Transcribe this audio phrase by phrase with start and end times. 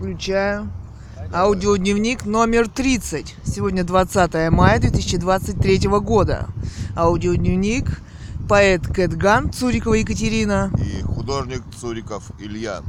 [0.00, 0.72] Включаю.
[1.30, 3.36] Аудиодневник номер 30.
[3.44, 6.46] Сегодня 20 мая 2023 года.
[6.96, 8.00] Аудиодневник
[8.48, 10.72] поэт Кэтган Цурикова Екатерина.
[10.78, 12.80] И художник Цуриков Илья.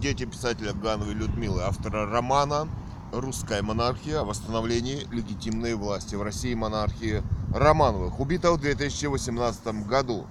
[0.00, 2.68] Дети писателя Гановой Людмилы, автора романа
[3.12, 4.20] «Русская монархия.
[4.20, 8.20] О восстановлении легитимной власти в России монархии Романовых».
[8.20, 10.24] Убита в 2018 году.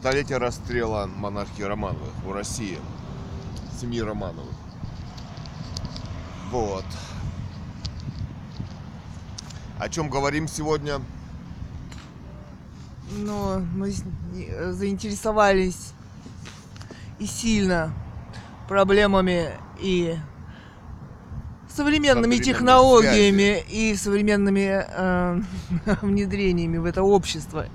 [0.00, 2.78] Столетие расстрела монархии Романовых в России.
[3.78, 4.55] Семьи Романовых.
[6.50, 6.84] Вот.
[9.78, 11.00] О чем говорим сегодня?
[13.18, 13.92] Но мы
[14.32, 15.92] не- заинтересовались
[17.18, 17.92] и сильно
[18.68, 19.50] проблемами
[19.80, 20.16] и
[21.68, 25.40] современными технологиями и современными э,
[26.02, 27.66] внедрениями в это общество.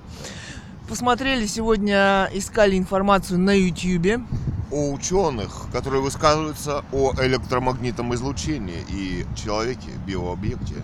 [0.89, 4.21] Посмотрели сегодня, искали информацию на YouTube.
[4.71, 10.75] О ученых, которые высказываются о электромагнитном излучении и человеке, биообъекте.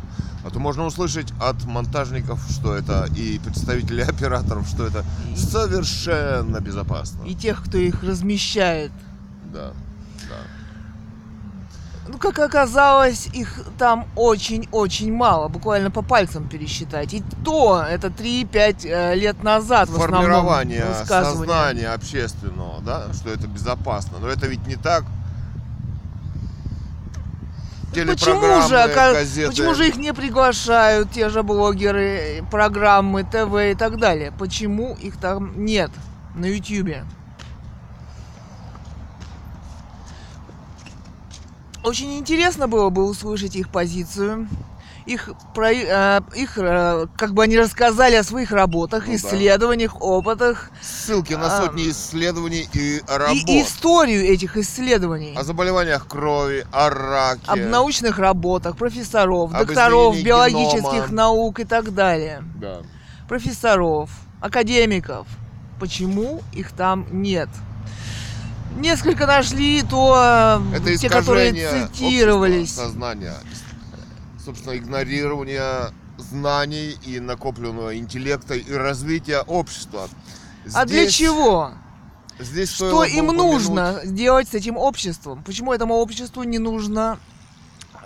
[0.43, 5.03] А то можно услышать от монтажников, что это, и представителей операторов, что это
[5.35, 7.23] совершенно безопасно.
[7.23, 8.91] и тех, кто их размещает.
[9.53, 9.73] Да,
[12.17, 17.13] как оказалось, их там очень-очень мало, буквально по пальцам пересчитать.
[17.13, 23.47] И то это 3-5 э, лет назад в основном Формирование сознания общественного, да, что это
[23.47, 24.17] безопасно.
[24.19, 25.03] Но это ведь не так.
[27.89, 29.47] Почему Телепрограммы, же, газеты.
[29.49, 34.31] почему же их не приглашают, те же блогеры, программы, ТВ и так далее?
[34.37, 35.91] Почему их там нет
[36.35, 37.05] на Ютьюбе?
[41.87, 44.49] Очень интересно было бы услышать их позицию,
[45.05, 49.15] их, про, э, их э, как бы они рассказали о своих работах, Ну да.
[49.15, 53.37] исследованиях, опытах Ссылки на А, сотни исследований и работ.
[53.47, 55.33] и историю этих исследований.
[55.37, 57.43] О заболеваниях крови, о раке.
[57.47, 61.07] об научных работах профессоров, Об докторов биологических генома.
[61.13, 62.43] наук и так далее.
[62.57, 62.81] Да.
[63.29, 64.09] Профессоров,
[64.41, 65.25] академиков.
[65.79, 67.47] Почему их там нет?
[68.77, 72.73] Несколько нашли, то э, Это те, которые цитировались.
[72.73, 73.35] сознания.
[74.43, 80.07] Собственно, игнорирование знаний и накопленного интеллекта и развития общества.
[80.73, 81.71] А для Здесь- чего?
[82.39, 85.43] Здесь Что им нужно сделать с этим обществом?
[85.43, 87.17] Почему этому обществу не нужно?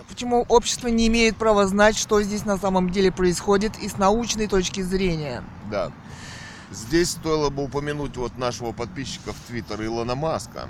[0.07, 4.47] Почему общество не имеет права знать, что здесь на самом деле происходит и с научной
[4.47, 5.43] точки зрения?
[5.69, 5.91] Да.
[6.71, 10.69] Здесь стоило бы упомянуть вот нашего подписчика в Твиттер Илона Маска.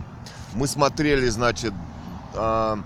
[0.53, 1.73] Мы смотрели, значит,
[2.35, 2.79] а,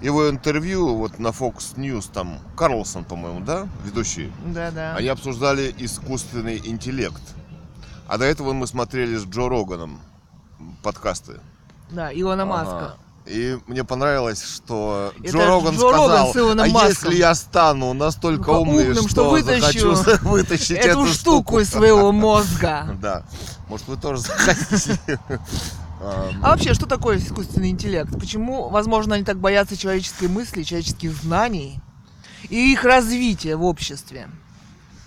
[0.00, 4.32] его интервью вот на Fox News, там Карлсон, по-моему, да, ведущий?
[4.46, 4.94] Да-да.
[4.96, 7.22] Они обсуждали искусственный интеллект.
[8.08, 10.00] А до этого мы смотрели с Джо Роганом
[10.82, 11.40] подкасты.
[11.90, 12.50] Да, Илона Ага.
[12.52, 12.96] Маска.
[13.26, 17.10] И мне понравилось, что Это Джо Роган Джо Роган сказал, Илоном а Маском.
[17.10, 22.12] если я стану настолько умным, умным, что что, вытащу захочу вытащить Эту штуку из своего
[22.12, 22.96] мозга.
[23.00, 23.24] Да.
[23.68, 24.98] Может, вы тоже захотите.
[25.98, 28.12] А вообще, что такое искусственный интеллект?
[28.20, 31.80] Почему, возможно, они так боятся человеческой мысли, человеческих знаний
[32.50, 34.28] и их развития в обществе?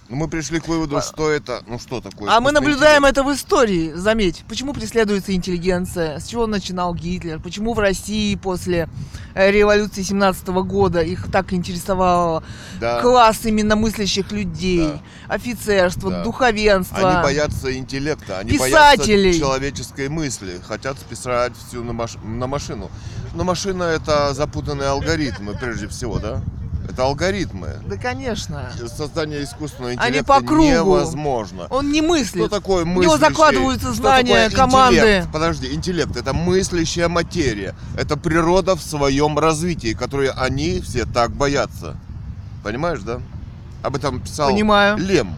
[0.10, 2.32] Ну, Мы пришли к выводу, что это, ну что такое.
[2.32, 3.18] А мы наблюдаем интеллект?
[3.18, 4.44] это в истории, заметь.
[4.50, 6.20] Почему преследуется интеллигенция?
[6.20, 7.40] С чего начинал Гитлер?
[7.40, 8.90] Почему в России после
[9.36, 12.44] э, революции 17 года их так интересовал
[12.80, 13.02] Да.
[13.02, 15.36] класс именно мыслящих людей, Да.
[15.36, 16.24] офицерство, Да.
[16.24, 17.12] духовенство?
[17.12, 19.24] Они боятся интеллекта, они Писателей.
[19.26, 22.90] боятся человеческой мысли, хотят списать всю на, маш- на машину.
[23.36, 26.42] Но машина это запутанные алгоритмы, прежде всего, да?
[26.90, 27.76] Это алгоритмы.
[27.88, 28.72] Да, конечно.
[28.88, 30.64] Создание искусственного Они интеллекта по кругу.
[30.64, 31.68] невозможно.
[31.70, 32.50] Он не Что мыслит.
[32.50, 33.04] такое У мыслящий?
[33.04, 34.98] него закладываются Что знания такое команды.
[34.98, 35.28] интеллект?
[35.32, 37.76] Подожди, интеллект это мыслящая материя.
[37.96, 41.96] Это природа в своем развитии, которую они все так боятся.
[42.64, 43.22] Понимаешь, да?
[43.84, 44.98] Об этом писал Понимаю.
[44.98, 45.36] Лем.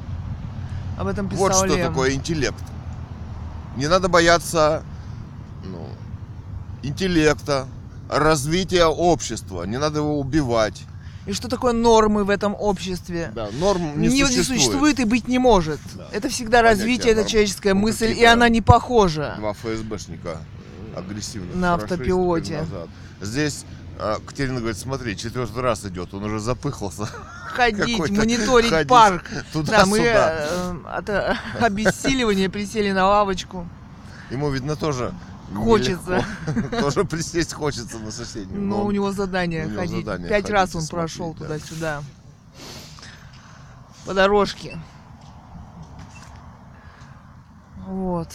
[0.98, 1.90] Об этом писал Вот что Лем.
[1.90, 2.64] такое интеллект.
[3.76, 4.84] Не надо бояться
[5.66, 5.86] ну,
[6.82, 7.68] интеллекта,
[8.10, 9.64] развития общества.
[9.64, 10.84] Не надо его убивать.
[11.32, 13.32] И что такое нормы в этом обществе?
[13.34, 14.46] Да, норм не, не, существует.
[14.46, 15.80] существует и быть не может.
[15.96, 16.10] Да.
[16.12, 17.30] Это всегда Понятие развитие, это норм.
[17.30, 19.36] человеческая Ну, мысль, и какие-то она не похожа.
[19.38, 20.40] Два ФСБшника
[20.94, 21.56] агрессивно.
[21.56, 22.66] На автопилоте.
[23.22, 23.64] Здесь
[23.98, 27.06] а, Катерина говорит, смотри, четвертый раз идет, он уже запыхался.
[27.06, 29.24] Ходить, мониторить ходить парк.
[29.32, 30.48] Да, мы Туда-сюда.
[30.50, 33.66] э, от э, обессиливания присели на лавочку.
[34.32, 35.14] Ему, видно, тоже
[35.56, 36.26] Хочется.
[36.80, 38.62] Тоже присесть хочется на соседнюю.
[38.62, 40.06] Но он- у него задание ходить.
[40.06, 41.46] Пять раз он прошел да.
[41.46, 42.04] туда-сюда.
[44.06, 44.80] По дорожке.
[47.88, 48.30] Вот.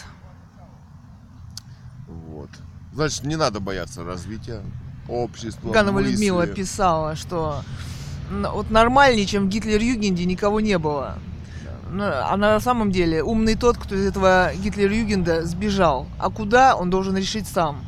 [2.06, 2.50] Вот.
[2.92, 4.62] Значит, не надо бояться развития.
[5.08, 6.12] общество, Ганова мысли.
[6.12, 7.62] Людмила писала, что
[8.30, 11.18] вот нормальнее, чем в Гитлер-Югенде никого не было.
[11.90, 16.06] Ну, А на самом деле умный тот, кто из этого Гитлер-Югенда сбежал.
[16.18, 17.84] А куда, он должен решить сам.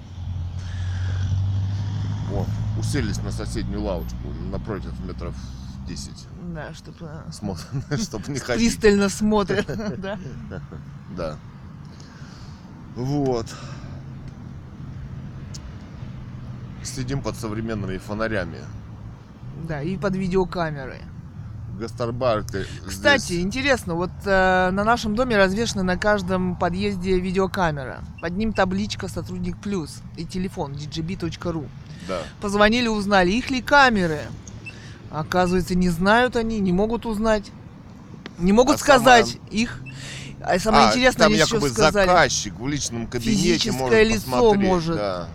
[2.31, 2.47] Вот,
[2.79, 5.35] уселись на соседнюю лавочку напротив метров
[5.89, 6.11] 10.
[6.55, 8.71] Да, чтобы Смотрим, чтобы не ходить.
[8.71, 9.67] пристально смотрят.
[9.99, 10.19] да.
[11.17, 11.37] Да.
[12.95, 13.47] Вот.
[16.83, 18.59] Сидим под современными фонарями.
[19.69, 21.01] Да, и под видеокамеры.
[21.79, 22.67] Гастарбайтеры.
[22.87, 28.01] Кстати, здесь- интересно, вот э, на нашем доме развешена на каждом подъезде видеокамера.
[28.21, 31.69] Под ним табличка «Сотрудник плюс» и телефон dgb.ru.
[32.09, 32.21] Да.
[32.41, 34.21] Позвонили, узнали, их ли камеры.
[35.11, 37.51] Оказывается, не знают они, не могут узнать.
[38.39, 39.81] Не могут А сказать сама- их.
[40.41, 42.07] А самое А, интересное, там якобы сказали.
[42.07, 44.97] заказчик в личном кабинете Физическое может лицо посмотреть, может.
[44.97, 45.29] Да.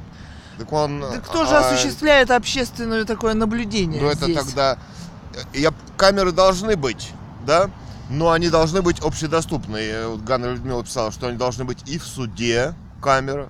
[0.57, 0.99] Так он.
[1.01, 4.37] Да кто же а, осуществляет общественное такое наблюдение Ну это здесь?
[4.37, 4.77] тогда.
[5.53, 5.73] Я,
[6.03, 7.13] камеры должны быть,
[7.47, 7.69] да?
[8.09, 10.09] Но они должны быть общедоступные.
[10.09, 13.47] Вот Ганна Людмила писала, что они должны быть и в суде камера,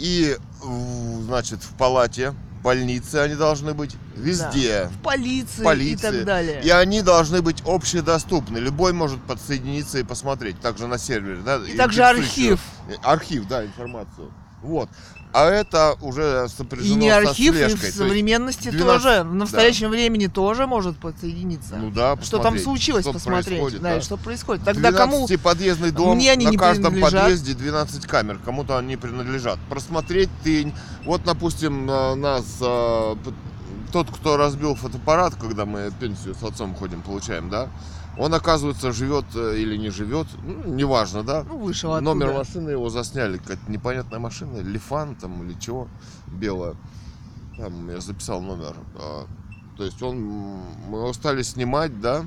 [0.00, 4.90] и, в, значит, в палате, больнице они должны быть, везде.
[4.92, 5.92] В полиции, полиции.
[5.92, 6.60] и так далее.
[6.64, 8.58] И они должны быть общедоступны.
[8.58, 10.58] Любой может подсоединиться и посмотреть.
[10.60, 11.58] Также на сервере, да?
[11.58, 12.60] И также интересующую- архив.
[13.04, 14.32] Архив, да, информацию.
[14.60, 14.88] Вот.
[15.34, 17.90] А это уже сопряжено И не со архив, и слежкой.
[17.90, 19.22] в современности 12 тоже.
[19.22, 21.76] В настоящем времени тоже может подсоединиться.
[21.76, 23.46] ну да, что там случилось, что посмотреть.
[23.46, 23.96] происходит, да, да.
[23.96, 24.64] и что происходит.
[24.64, 29.58] Тогда кому 12-подъездный дом, Мне они на не каждом подъезде 12 камер, кому-то они принадлежат.
[29.68, 30.72] Просмотреть ты...
[31.04, 32.44] Вот, допустим, нас...
[32.58, 33.32] п-
[33.92, 37.68] Тот, кто разбил фотоаппарат, когда мы пенсию с отцом ходим, получаем, да?
[38.18, 41.44] Он, оказывается, живет э, или не живет, ну, неважно, да?
[41.48, 42.14] ну, вышел оттуда.
[42.14, 45.88] Номер машины его засняли, какая-то непонятная машина, Лифан там или чего,
[46.26, 46.76] белая.
[47.56, 48.76] Там я записал номер.
[48.96, 49.26] А,
[49.78, 50.18] То есть он,
[50.88, 52.24] мы его стали снимать, да.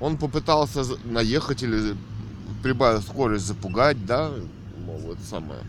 [0.00, 1.96] Он попытался наехать или
[2.62, 4.30] прибавив скорость запугать, да.
[4.84, 5.60] Мол, это самое.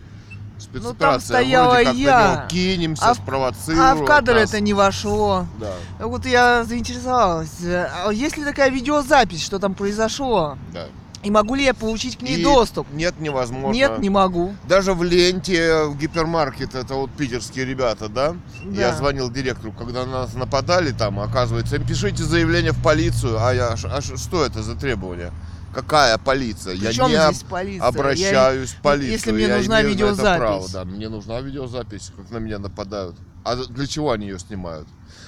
[0.58, 1.20] Спецоперация.
[1.36, 2.46] стояла Вроде как я.
[2.50, 3.82] кинемся, А спровоцируем.
[3.84, 4.50] А в кадр нас.
[4.50, 5.46] это не вошло.
[5.60, 5.72] Да,
[6.06, 7.50] Вот я заинтересовалась.
[7.62, 10.56] А есть ли такая видеозапись, что там произошло?
[10.72, 10.86] да.
[11.22, 12.86] И могу ли я получить к ней И доступ?
[12.92, 13.74] Нет, невозможно.
[13.74, 14.54] Нет, не могу.
[14.68, 18.34] Даже в ленте, в гипермаркет, это вот питерские ребята, да?
[18.62, 18.96] Я Да.
[18.98, 23.42] звонил директору, когда на нас нападали там, оказывается, им пишите заявление в полицию.
[23.42, 25.32] А я, а что это за требование?
[25.74, 26.76] Какая полиция?
[26.78, 27.86] Причем я не здесь полиция?
[27.88, 29.12] обращаюсь в полицию.
[29.12, 30.38] если мне я нужна видеозапись.
[30.40, 33.16] право, да, мне нужна видеозапись, как на меня нападают.
[33.44, 34.86] А для чего они ее снимают?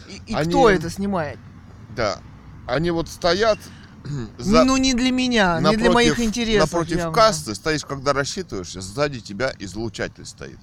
[0.08, 1.38] Я- И, и Они- кто это снимает?
[1.96, 2.19] Да.
[2.66, 3.58] Они вот стоят
[4.38, 6.72] за, Ну не для меня, не для моих интересов.
[6.72, 7.12] напротив явно.
[7.14, 10.58] кассы, стоишь, когда рассчитываешься, сзади тебя излучатель стоит.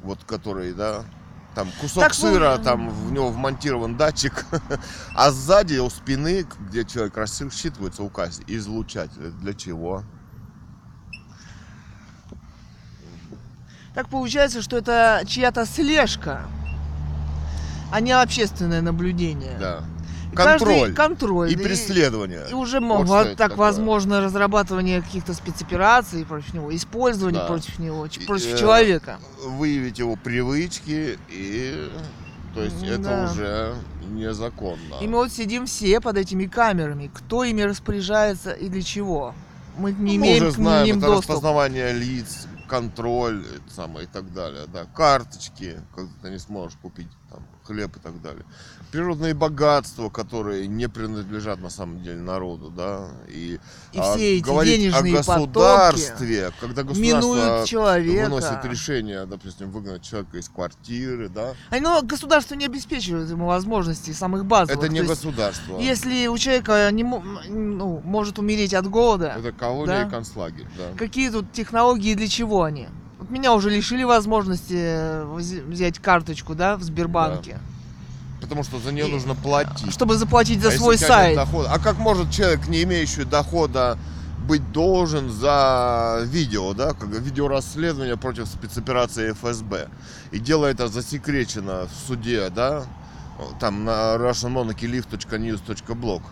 [0.00, 1.04] Вот который, да,
[1.54, 4.46] там кусок Так, сыра, ну, там в него вмонтирован датчик,
[5.14, 9.30] а сзади у спины, где человек рассчитывается, указ, излучатель.
[9.40, 10.04] Для чего?
[13.94, 16.42] Так получается, что это чья-то слежка,
[17.90, 19.56] а не общественное наблюдение.
[19.58, 19.84] Да.
[20.34, 21.52] Контроль контроль.
[21.52, 22.46] и преследование.
[22.50, 23.56] И уже Вот вот это так такое.
[23.66, 27.46] возможно разрабатывание каких-то спецопераций против него, использование Да.
[27.46, 29.18] против него, ч- И, против э, человека.
[29.44, 31.90] Выявить его привычки и...
[32.54, 33.30] То есть это Да.
[33.30, 33.74] уже
[34.10, 34.96] незаконно.
[35.00, 37.10] И мы вот сидим все под этими камерами.
[37.14, 39.34] Кто ими распоряжается и для чего?
[39.78, 41.30] Мы не Ну, имеем мы уже к знаем, ним это доступ.
[41.30, 44.62] распознавание лиц, контроль это самое, и так далее.
[44.72, 44.84] Да.
[44.84, 47.06] Карточки, когда ты не сможешь купить
[47.64, 48.44] хлеб и так далее.
[48.90, 53.08] Природные богатства, которые не принадлежат на самом деле народу, да.
[53.28, 53.60] И,
[53.92, 58.24] И а, все эти говорить денежные о государстве, когда государство человека.
[58.28, 61.54] выносит решение, допустим, выгнать человека из квартиры, да.
[61.70, 64.82] А, ну, государство не обеспечивает ему возможностей самых базовых.
[64.82, 65.78] Это не То есть, государство.
[65.78, 70.08] Если у человека не, ну, может умереть от голода, Это колония Да.
[70.08, 70.96] и концлагерь, да.
[70.96, 72.88] какие тут технологии, для чего они?
[73.20, 77.58] Вот меня уже лишили возможности э, вз- взять карточку, да, в Сбербанке,
[78.40, 79.92] Потому что за нее И- нужно платить.
[79.92, 81.36] чтобы заплатить за А свой сайт.
[81.36, 81.70] дохода?
[81.70, 83.98] А как может человек, не имеющий дохода,
[84.48, 89.88] быть должен за видео, да, как видеорасследование против спецоперации ФСБ?
[90.32, 92.84] И дело это засекречено в суде, да,
[93.60, 96.22] там на russianmonarchylive.news.blog.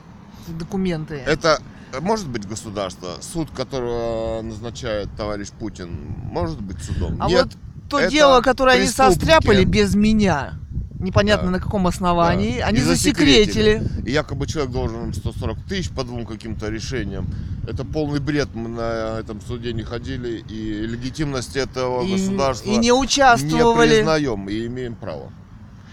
[0.49, 1.16] Документы.
[1.26, 1.61] Это
[2.00, 5.90] может быть государство, суд, которого назначает товарищ Путин,
[6.30, 7.16] может быть судом?
[7.21, 7.45] а Нет.
[7.45, 7.57] вот
[7.90, 10.54] то дело, которое они состряпали без меня,
[11.00, 11.52] непонятно Да.
[11.52, 12.66] на каком основании, Да.
[12.66, 13.83] они И засекретили.
[14.04, 17.26] И якобы человек должен им 140 тысяч по двум каким-то решениям.
[17.66, 18.49] Это полный бред.
[18.54, 20.42] Мы на этом суде не ходили.
[20.49, 23.97] И легитимность этого И, государства и не не участвовали.
[23.97, 25.30] признаем и имеем право.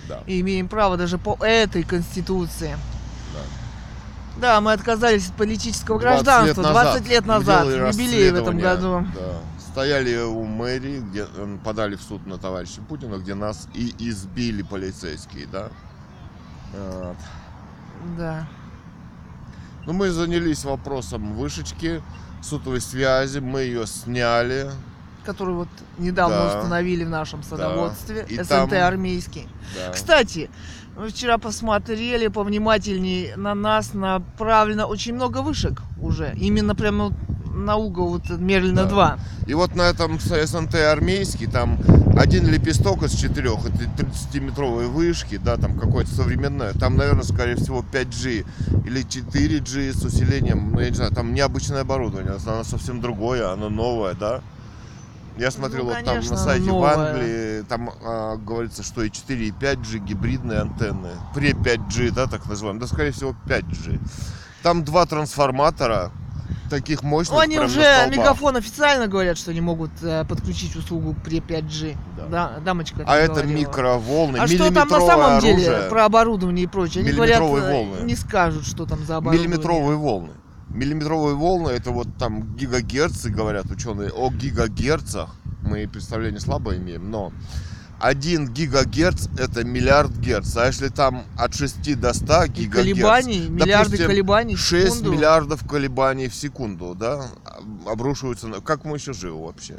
[0.09, 0.21] Да.
[0.27, 2.75] И имеем право даже по этой конституции.
[4.35, 4.41] Да.
[4.55, 9.05] Да, мы отказались от политического 20 гражданства 20 лет назад, юбилей в этом году.
[9.15, 9.39] да.
[9.71, 11.25] Стояли у мэрии, где
[11.65, 15.67] подали в суд на товарища Путина, где нас и избили полицейские, да.
[16.73, 17.17] Вот.
[18.17, 18.47] Да.
[19.85, 22.01] Ну, мы занялись вопросом вышечки,
[22.41, 24.71] сотовой связи, мы ее сняли.
[25.25, 26.59] Который вот недавно Да.
[26.59, 28.25] установили в нашем садоводстве.
[28.29, 29.49] И СНТ там- армейский.
[29.75, 29.91] Да.
[29.91, 30.49] Кстати,
[30.97, 36.33] мы вчера посмотрели повнимательней на нас направлено очень много вышек уже.
[36.39, 37.13] Именно прямо
[37.53, 38.89] на угол вот Мерлина Да.
[38.89, 39.19] 2.
[39.47, 41.79] И вот на этом СНТ армейский, там
[42.17, 47.83] один лепесток из четырех, это 30-метровые вышки, да, там какое-то современное, там, наверное, скорее всего
[47.91, 48.45] 5G
[48.85, 53.69] или 4G с усилением, ну, я не знаю, там необычное оборудование, оно совсем другое, оно
[53.69, 54.41] новое, да.
[55.37, 56.93] Я смотрел Ну, вот там на сайте в новое.
[56.95, 62.45] Англии, там а, говорится, что и 4, и 5G гибридные антенны, при 5G, да, так
[62.45, 63.99] называемые, да, скорее всего 5G.
[64.63, 66.11] Там два трансформатора,
[66.69, 68.07] таких мощных, Ну, они уже.
[68.09, 71.97] Мегафон официально говорят, что они могут э, подключить услугу при 5G.
[72.17, 72.25] Да.
[72.27, 73.59] Да, дамочка А это говорила.
[73.59, 77.03] микроволны, А что там на самом оружие, деле про оборудование и прочее?
[77.03, 77.97] Они говорят, э, волны.
[78.03, 79.47] не скажут, что там за оборудование.
[79.49, 80.29] миллиметровые волны.
[80.75, 85.33] Миллиметровые волны это вот там гигагерцы, говорят ученые, о гигагерцах.
[85.61, 87.31] Мы представление слабо имеем, но
[88.01, 90.57] 1 гигагерц это миллиард герц.
[90.57, 94.85] А если там от 6 до 100 И гигагерц, колебаний, миллиарды допустим, колебаний в 6
[94.85, 95.11] секунду.
[95.13, 97.25] миллиардов колебаний в секунду, да,
[97.87, 98.59] обрушиваются на...
[98.59, 99.77] Как мы еще живы вообще?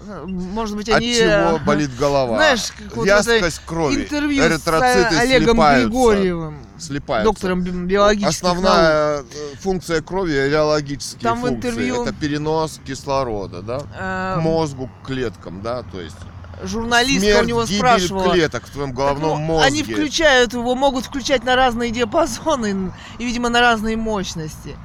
[0.00, 1.14] Может быть, От они...
[1.14, 2.36] чего э, болит голова?
[2.36, 7.32] знаешь, как вот Вязкость крови, интервью с эритроциты э, Олегом слипаются, Григорьевым, слипаются.
[7.32, 8.56] доктором би- биологических наук.
[8.58, 9.24] Основная э,
[9.60, 11.56] функция крови реологические Там функции.
[11.70, 13.80] интервью- Это перенос кислорода, да?
[13.98, 16.16] Э, К мозгу, к клеткам, да, то есть
[16.62, 18.32] Журналистка смерть, у него спрашивала.
[18.32, 19.66] клеток в твоем Так, головном ну, мозге.
[19.66, 24.76] Они включают его, могут включать на разные диапазоны и, видимо, на разные мощности.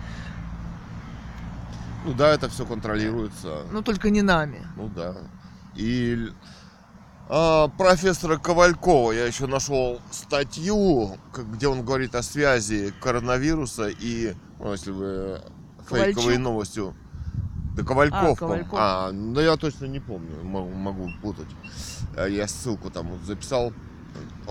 [2.06, 3.64] Ну да, это все контролируется.
[3.72, 4.66] Но только не нами.
[4.76, 5.16] Ну да.
[5.76, 6.30] И
[7.30, 14.72] а, профессора Ковалькова я еще нашел статью, где он говорит о связи коронавируса и, ну,
[14.72, 15.42] если вы
[15.88, 16.38] Ковальчук?
[16.40, 16.96] новостью.
[17.76, 18.74] Да Ковальков, А, Ковальков.
[18.74, 21.48] а, ну я точно не помню, могу, могу путать.
[22.18, 23.72] Я ссылку там вот записал.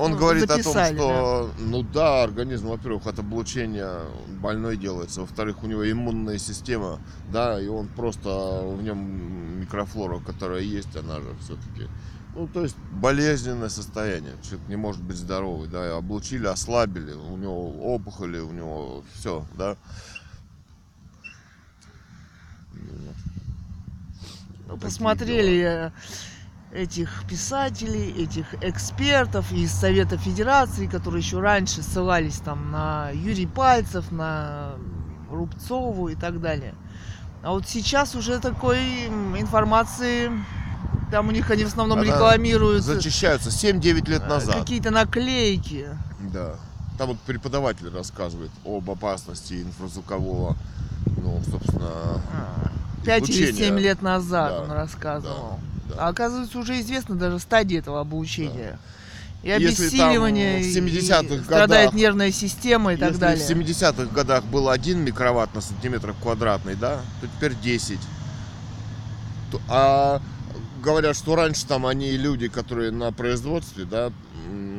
[0.00, 4.00] Он Ну, говорит записали, о том, что, ну да, организм, во-первых, от облучения
[4.40, 10.62] больной делается, во-вторых, у него иммунная система, да, и он просто, в нем микрофлора, которая
[10.62, 11.86] есть, она же все-таки,
[12.34, 17.94] ну, то есть болезненное состояние, человек не может быть здоровый, да, облучили, ослабили, у него
[17.94, 19.76] опухоли, у него все, да.
[22.72, 23.12] Ну,
[24.76, 25.90] Такие Посмотрели э,
[26.72, 34.10] этих писателей, этих экспертов из Совета Федерации, которые еще раньше ссылались там на Юрий Пальцев,
[34.12, 34.72] на
[35.30, 36.74] Рубцову и так далее.
[37.42, 39.06] А вот сейчас уже такой
[39.38, 40.30] информации,
[41.10, 44.56] там у них они в основном Она рекламируют э, Зачищаются 7 лет назад.
[44.56, 45.88] какие-то наклейки.
[46.32, 46.54] Да.
[46.98, 50.54] Там вот преподаватель рассказывает об опасности инфразвукового,
[51.16, 52.20] ну, собственно,
[53.06, 53.68] 5 или Излучение.
[53.68, 55.58] 7 лет назад Да, он рассказывал.
[55.62, 55.69] да.
[55.98, 58.78] А оказывается, уже известно даже стадии этого обучения.
[59.42, 63.46] И Если обессиливание, там в и 70-х страдает годах- нервная система и так Если далее.
[63.46, 67.98] в 70-х годах был 1 микроватт на сантиметр квадратный, да, то теперь 10.
[69.50, 70.20] То- а
[70.82, 74.12] говорят, что раньше там они люди, которые на производстве, да,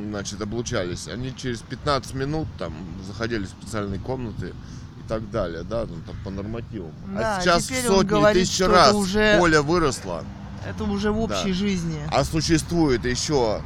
[0.09, 2.73] значит, облучались, они через 15 минут там
[3.07, 6.91] заходили в специальные комнаты и так далее, да, ну, там по нормативам.
[7.15, 10.23] Да, а сейчас в сотни говорит, тысяч раз уже- поле выросло.
[10.67, 11.53] Это уже в общей Да.
[11.53, 11.99] жизни.
[12.11, 13.61] А существует еще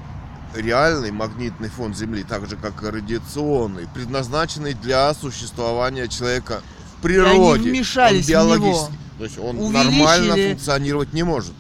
[0.56, 6.62] реальный магнитный фон Земли, так же как и радиационный, предназначенный для существования человека
[6.98, 7.70] в природе.
[7.70, 8.90] вмешались он в него.
[9.18, 11.54] То есть он Увеличили- нормально функционировать не может.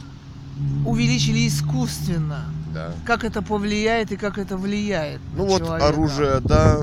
[0.86, 2.46] Увеличили искусственно.
[2.74, 2.92] Да.
[3.06, 5.20] Как это повлияет и как это влияет.
[5.36, 5.88] Ну вот человека.
[5.90, 6.82] оружие, да,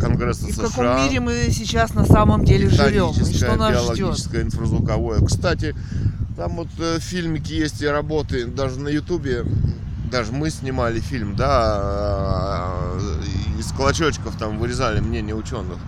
[0.00, 0.68] Конгресса И в США.
[0.68, 3.10] каком мире мы сейчас на самом деле живем?
[3.10, 4.16] И что нас ждет?
[4.34, 5.24] инфразвуковое.
[5.24, 5.74] Кстати,
[6.36, 9.44] там вот э, фильмики есть и работы, даже на Ютубе,
[10.10, 15.78] даже мы снимали фильм, да, э, из клочочков там вырезали мнение ученых.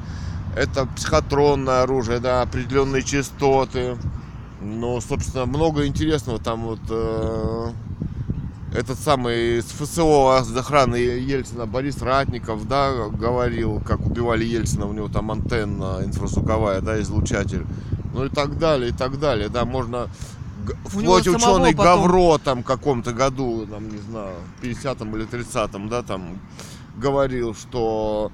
[0.57, 3.97] Это психотронное оружие, да, определенные частоты.
[4.61, 7.71] Ну, собственно, много интересного там вот э,
[8.75, 15.09] этот самый с ФСО охраны Ельцина Борис Ратников, да, говорил, как убивали Ельцина, у него
[15.09, 17.67] там антенна инфразвуковая, да, излучатель.
[18.15, 20.09] Ну и так далее, и так далее, да, можно
[20.85, 26.03] вплоть ученый потом- Гавро там каком-то году, там, не знаю, в 50-м или 30-м, да,
[26.03, 26.39] там
[26.97, 28.31] говорил, что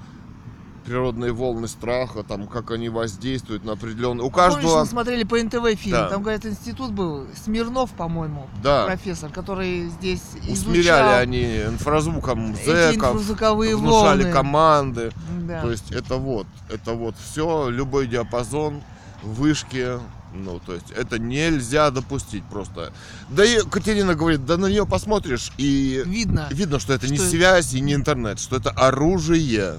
[0.85, 4.23] природные волны страха, там, как они воздействуют на определенные...
[4.23, 4.79] У А Помнишь, каждого...
[4.81, 6.09] мы смотрели по НТВ фильм, Да.
[6.09, 8.85] там, говорят, институт был, Смирнов, по-моему, Да.
[8.85, 14.31] профессор, который здесь Усмиряли изучал они инфразвуком зэков, инфразвуковые внушали волны.
[14.31, 15.11] команды.
[15.47, 15.61] Да.
[15.61, 18.83] То есть это вот, это вот все, любой диапазон,
[19.23, 19.97] вышки,
[20.43, 22.91] ну, то есть это нельзя допустить просто.
[23.29, 26.47] Да и Катерина говорит, да на нее посмотришь и Видно.
[26.51, 29.75] видно, что это не Что- связь и не интернет, что это оружие.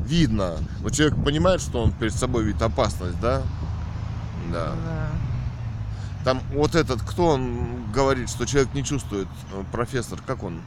[0.00, 0.56] Видно.
[0.80, 3.42] Но человек понимает, что он перед собой видит опасность, да?
[4.52, 4.72] Да.
[4.84, 5.08] Да.
[6.24, 10.60] Там вот этот, кто он говорит, что человек не чувствует, э, профессор, как он?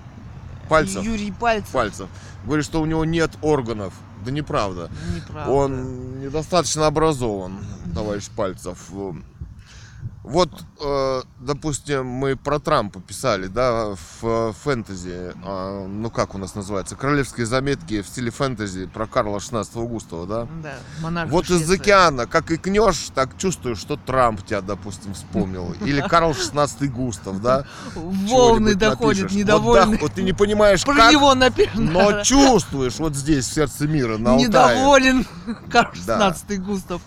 [0.70, 1.04] Пальцев.
[1.04, 1.72] Юрий Пальцев.
[1.72, 2.10] Пальцев.
[2.46, 3.94] Говорит, что у него нет органов.
[4.26, 4.90] Да неправда.
[5.16, 5.52] Неправда.
[5.52, 7.60] Он недостаточно образован,
[7.94, 8.78] товарищ Пальцев.
[10.26, 10.50] Вот,
[10.82, 16.96] э, допустим, мы про Трампа писали, да, в фэнтези, а, ну как у нас называется,
[16.96, 20.48] королевские заметки в стиле фэнтези про Карла 16 Густава, да?
[20.64, 25.76] Да, монарх Вот из океана, как икнешь, так чувствуешь, что Трамп тебя, допустим, вспомнил.
[25.86, 27.66] Или Карл 16 Густав, да?
[27.94, 30.00] Волны доходят, недовольны.
[30.02, 31.92] Вот, ты не понимаешь, Про как, него написано.
[31.92, 34.38] но чувствуешь вот здесь, в сердце мира, на.
[34.38, 35.24] Недоволен
[35.72, 36.34] Карл Да.
[36.34, 37.02] 16 Густав.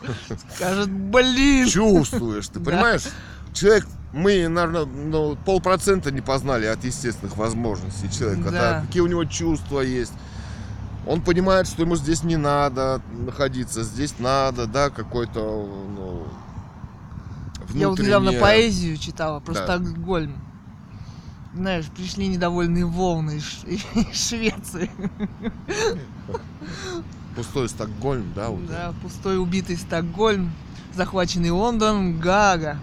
[0.54, 1.68] Скажет, блин.
[1.68, 3.07] чувствуешь, ты понимаешь?
[3.58, 8.50] Человек, мы, наверное, ну, полпроцента не познали от естественных возможностей человека.
[8.50, 8.50] Да.
[8.50, 10.12] да, какие у него чувства есть.
[11.06, 16.26] Он понимает, что ему здесь не надо находиться, здесь надо, да, какой-то, ну,
[17.74, 19.64] Я вот недавно внутреннее- поэзию читала про Да.
[19.64, 20.36] Стокгольм.
[21.54, 24.90] Знаешь, пришли недовольные волны из из Швеции.
[27.34, 28.66] Пустой Стокгольм, да, вот.
[28.66, 30.52] Да, пустой убитый Стокгольм,
[30.94, 32.78] захваченный Лондон, Гага.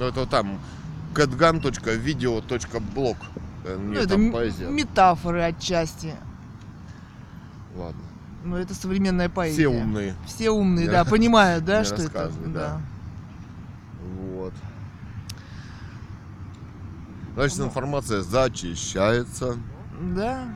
[0.00, 0.58] Ну, это там
[1.14, 3.16] catgun.video.blog.
[3.66, 4.66] Э, Ну, это там поэзия.
[4.70, 6.14] метафоры отчасти.
[7.76, 8.00] Ладно.
[8.42, 9.56] Но это современная поэзия.
[9.56, 10.14] Все умные.
[10.26, 12.32] Все умные, да, понимают, да, что это.
[12.46, 12.80] Да.
[14.32, 14.54] Вот.
[17.34, 17.66] Значит, Ну.
[17.66, 19.58] информация зачищается.
[20.00, 20.48] Да.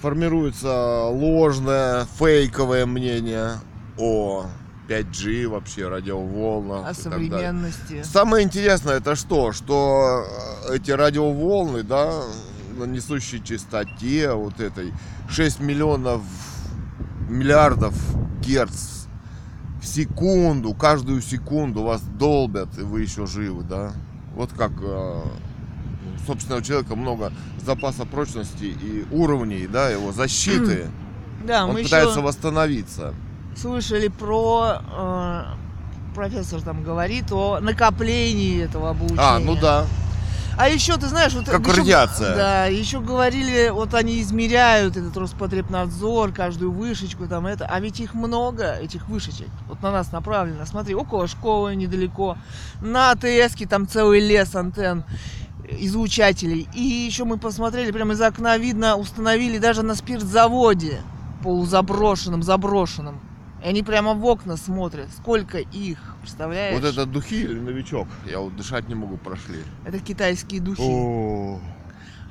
[0.00, 3.58] Формируется ложное, фейковое мнение
[3.98, 4.46] о
[4.90, 6.88] 5G, вообще радиоволнах.
[6.88, 8.02] О современности.
[8.02, 9.52] Самое интересное это что?
[9.52, 10.24] Что
[10.68, 12.24] э, эти радиоволны, да,
[12.76, 14.92] на несущей частоте вот этой
[15.28, 16.22] 6 миллионов
[17.28, 17.94] миллиардов
[18.40, 19.06] герц
[19.80, 23.92] в секунду, каждую секунду вас долбят, и вы еще живы, да?
[24.34, 25.22] Вот как э,
[26.26, 27.32] собственно у человека много
[27.64, 30.88] запаса прочности и уровней, да, его защиты.
[31.42, 33.14] Да, Он мы пытается еще восстановиться.
[33.60, 35.44] Слышали про э,
[36.14, 39.20] профессор там говорит о накоплении этого обучения.
[39.20, 39.86] А, ну да.
[40.56, 42.36] А еще, ты знаешь, вот Как еще- радиация.
[42.36, 48.12] Да, еще говорили, вот они измеряют этот Роспотребнадзор, каждую вышечку там это, а ведь их
[48.14, 50.66] много, этих вышечек, вот на нас направлено.
[50.66, 52.36] Смотри, около школы недалеко,
[52.82, 55.04] на АТСке там целый лес антенн
[55.66, 56.68] излучателей.
[56.74, 61.00] И еще мы посмотрели, прямо из окна видно, установили даже на спиртзаводе,
[61.42, 63.20] полузаброшенном, заброшенном.
[63.62, 66.74] И они прямо в окна смотрят, сколько их, представляешь?
[66.80, 68.08] Вот это духи или новичок?
[68.26, 69.62] Я вот дышать не могу, прошли.
[69.84, 70.80] Это китайские духи.
[70.82, 71.60] О,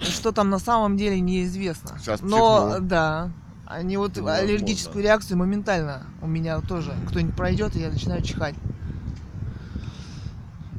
[0.02, 1.98] Что там на самом деле неизвестно.
[2.00, 2.88] Сейчас Но чихну.
[2.88, 3.32] да,
[3.68, 5.08] они вот Ну, аллергическую возможно.
[5.08, 6.96] реакцию моментально у меня тоже.
[7.10, 8.56] Кто-нибудь пройдет, и я начинаю чихать.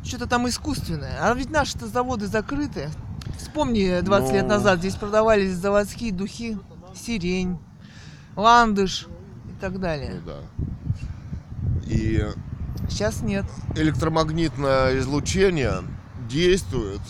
[0.04, 1.18] Что-то там искусственное.
[1.20, 2.88] А ведь наши-то заводы закрыты.
[3.38, 4.48] Вспомни, 20 лет Ну.
[4.48, 6.58] назад здесь продавались заводские духи,
[6.94, 7.58] сирень,
[8.34, 9.06] ландыш
[9.60, 10.20] так Ну далее.
[10.24, 10.38] да.
[11.86, 12.24] И
[12.88, 13.44] Сейчас нет.
[13.76, 15.82] электромагнитное излучение
[16.28, 17.00] действует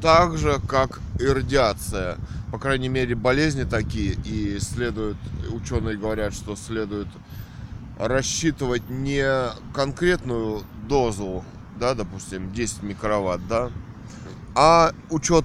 [0.00, 2.16] так же, как и радиация.
[2.52, 5.16] По крайней мере, болезни такие, и следует,
[5.50, 7.08] ученые говорят, что следует
[7.98, 9.24] рассчитывать не
[9.72, 11.44] конкретную дозу,
[11.78, 13.70] да, допустим, 10 микроватт, да,
[14.54, 15.44] а учет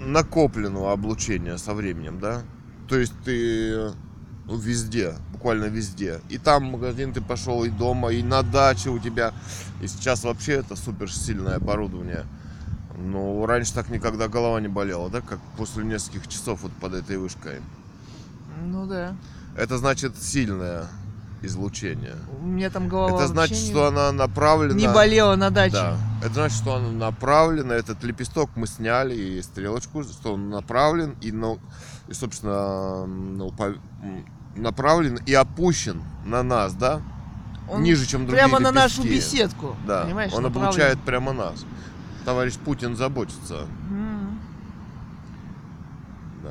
[0.00, 2.42] накопленного облучения со временем, да.
[2.88, 3.90] То есть ты
[4.48, 6.20] ну, везде, буквально везде.
[6.30, 9.32] И там в магазин ты пошел, и дома, и на даче у тебя.
[9.82, 12.24] И сейчас вообще это супер сильное оборудование.
[12.96, 17.18] Ну, раньше так никогда голова не болела, да, как после нескольких часов вот под этой
[17.18, 17.60] вышкой.
[18.64, 19.14] Ну да.
[19.56, 20.86] Это значит сильное
[21.42, 22.16] излучение.
[22.42, 24.74] У меня там голова это значит, что она направлена...
[24.78, 25.74] не болела на даче.
[25.74, 25.96] Да.
[26.22, 31.30] Это значит, что она направлена, этот лепесток мы сняли и стрелочку, что он направлен и,
[31.30, 31.60] ну,
[32.08, 34.24] и собственно, ну, по- м,
[34.56, 37.00] направлен и опущен на нас, да?
[37.70, 39.36] Он ниже, чем другие прямо на нашу лепестки.
[39.36, 39.76] беседку.
[39.86, 40.68] Да, Понимаешь, он направлен.
[40.68, 41.64] облучает прямо нас.
[42.24, 43.66] Товарищ Путин заботится.
[43.90, 44.38] М.
[46.42, 46.50] Да.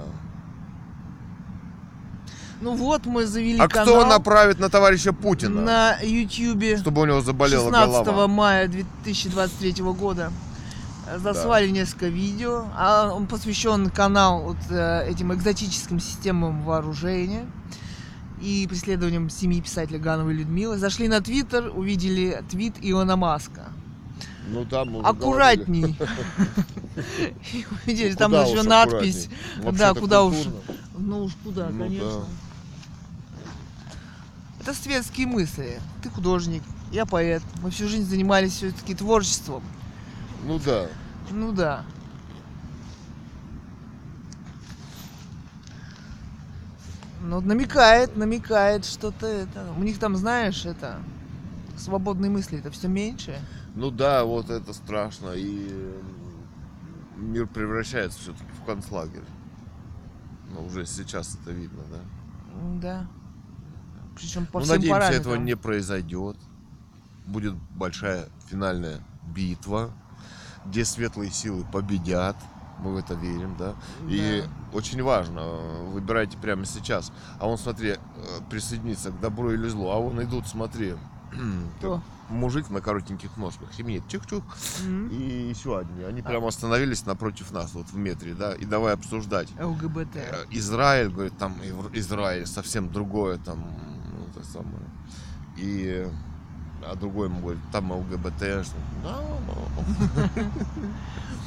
[2.62, 5.62] Ну вот мы завели А канал кто направит на товарища Путина?
[5.62, 8.28] на Ютьюбе Чтобы у него заболела 16 голова.
[8.28, 10.32] мая 2023 года.
[11.18, 12.66] Заслали несколько видео.
[12.76, 17.46] А он посвящен канал вот э, этим экзотическим системам вооружения
[18.42, 20.78] и преследованиям семьи писателя Гановой Людмилы.
[20.78, 23.70] Зашли на Твиттер, увидели твит Илона Маска.
[24.50, 25.98] Ну там уже Аккуратней.
[27.86, 29.30] Увидели, там еще надпись.
[29.74, 30.36] Да, куда уж.
[30.98, 32.26] Ну уж куда, Ну конечно.
[34.62, 35.80] Это светские мысли.
[36.02, 37.42] Ты художник, я поэт.
[37.62, 39.64] Мы всю жизнь занимались все-таки творчеством.
[40.46, 40.88] Ну да.
[41.32, 41.84] Ну да.
[47.28, 49.74] Ну, намекает, намекает что-то это.
[49.78, 51.00] У них там, знаешь, это
[51.76, 53.38] свободные мысли, это все меньше.
[53.76, 55.32] Ну да, вот это страшно.
[55.36, 55.70] И
[57.18, 59.26] мир превращается все-таки в концлагерь.
[60.54, 62.00] Ну, уже сейчас это видно, да?
[62.82, 63.08] Да.
[64.16, 65.22] Причем по ну, всем надеемся, параметрам.
[65.22, 66.38] этого не произойдет.
[67.26, 69.02] Будет большая финальная
[69.36, 69.92] битва,
[70.66, 72.38] где светлые силы победят.
[72.80, 73.74] Мы в это верим, да.
[74.08, 74.78] И Да.
[74.78, 75.44] очень важно,
[75.94, 77.12] выбирайте прямо сейчас.
[77.40, 77.98] А он, смотри, э,
[78.50, 79.90] присоединится к добру или злу.
[79.90, 80.96] А он идут, смотри,
[81.80, 82.02] Кто?
[82.30, 84.44] мужик на коротеньких ножках, химнит, чух-чух,
[84.86, 85.08] М?
[85.10, 86.04] и еще одни.
[86.04, 86.24] Они А.
[86.24, 89.50] прямо остановились напротив нас, вот в метре, да, и давай обсуждать.
[89.60, 90.16] ЛГБТ.
[90.18, 91.56] Э, Израиль, говорит, там
[91.94, 93.60] Израиль совсем другое, там,
[94.12, 94.86] ну, это самое.
[95.56, 96.08] И,
[96.84, 100.44] а другой ему говорит, там ЛГБТ, что да, ну.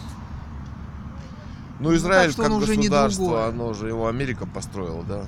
[1.80, 5.24] Ну, Ну, Израиль так что как государство, оно же его Америка построила, да.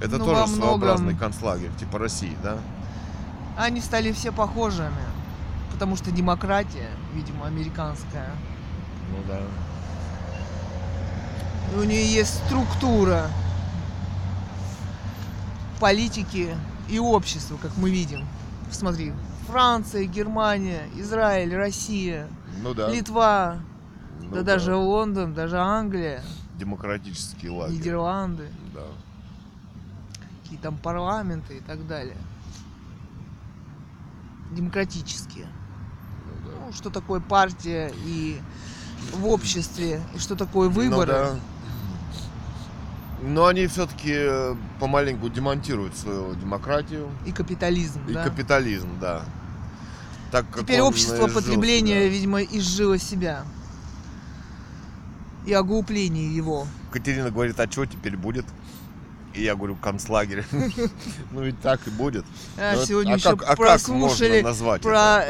[0.00, 2.58] Это Ну, тоже во многом- своеобразный концлагерь, типа России, да?
[3.56, 4.90] Они стали все похожими.
[5.72, 8.30] Потому что демократия, видимо, американская.
[9.10, 9.40] Ну да.
[11.74, 13.28] И у нее есть структура
[15.80, 16.56] политики
[16.88, 18.24] и общества, как мы видим.
[18.70, 19.12] Смотри,
[19.48, 22.26] Франция, Германия, Израиль, Россия,
[22.62, 22.88] Ну да.
[22.88, 23.56] Литва,
[24.30, 26.22] Ну да, даже Лондон, даже Англия,
[26.58, 27.76] Демократический лагерь.
[27.78, 28.80] Нидерланды, Да.
[30.42, 32.16] какие там парламенты и так далее.
[34.52, 35.46] Демократические.
[36.26, 36.56] Ну да.
[36.66, 38.40] Ну, что такое партия и
[39.14, 41.12] в обществе, и что такое выборы.
[41.12, 41.38] Ну, да.
[43.22, 48.24] Но они все-таки помаленьку демонтируют свою демократию И капитализм, и да.
[48.24, 49.22] капитализм, да.
[50.30, 52.08] Так как Теперь общество изжил потребления, себя.
[52.08, 53.44] видимо, изжило себя.
[55.46, 56.66] И оглупление его.
[56.90, 58.44] Катерина говорит, а что теперь будет?
[59.36, 60.44] И я говорю, концлагерь.
[61.30, 62.24] Ну ведь так и будет.
[62.56, 64.42] А, Ну, сегодня а еще а прослушали
[64.82, 65.24] про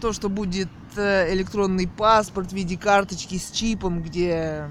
[0.00, 0.68] то, что э, будет?
[0.68, 4.68] будет э, электронный паспорт в виде карточки с чипом, где,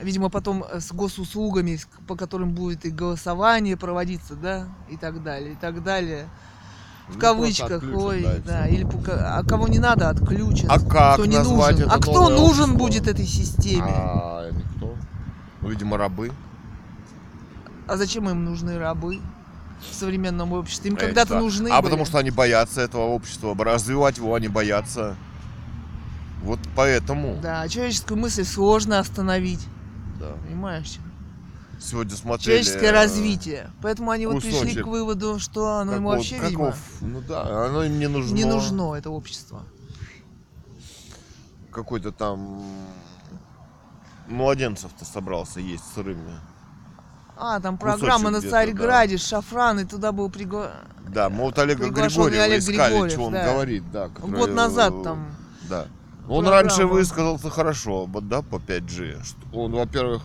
[0.00, 5.52] видимо, потом э, с госуслугами, по которым будет и голосование проводиться, да, и так далее,
[5.52, 6.28] и так далее.
[7.08, 8.02] В Ну, кавычках, просто отключат,
[8.34, 10.70] ой, да, или а кого не надо, отключат.
[10.70, 11.86] А как кто не назвать нужен?
[11.86, 12.78] это а кто нужен общество?
[12.78, 13.84] будет этой системе?
[13.86, 14.94] А никто.
[15.60, 16.32] Ну, видимо, рабы.
[17.86, 19.20] А зачем им нужны рабы
[19.80, 20.90] в современном обществе?
[20.90, 21.90] Им когда-то нужны А были.
[21.90, 23.54] потому что они боятся этого общества.
[23.54, 25.14] Развивать его они боятся.
[26.42, 27.38] Вот поэтому.
[27.42, 29.66] Да, человеческую мысль сложно остановить,
[30.18, 30.32] Да.
[30.46, 30.98] понимаешь?
[31.84, 32.62] Сегодня смотрели.
[32.62, 33.70] Человеческое э, развитие.
[33.82, 37.66] Поэтому они вот пришли к выводу, что оно ему какого- вообще, видимо, каков- Ну да,
[37.66, 38.34] оно им не нужно.
[38.34, 39.64] не нужно, это общество.
[41.70, 42.64] Какой-то там
[44.28, 46.40] младенцев-то собрался есть сырыми.
[47.36, 50.72] А, там программа на Царьграде, Шафран, и туда был пригла...
[51.08, 53.52] Да, мы вот Олега Григорьева Олег искали, Григорьев, что он да.
[53.52, 54.08] говорит, да.
[54.08, 55.34] который, год назад там.
[55.68, 55.86] Да.
[56.28, 56.68] Он программа.
[56.68, 59.22] раньше высказался хорошо, да, по 5G.
[59.24, 60.22] Что Он, во-первых,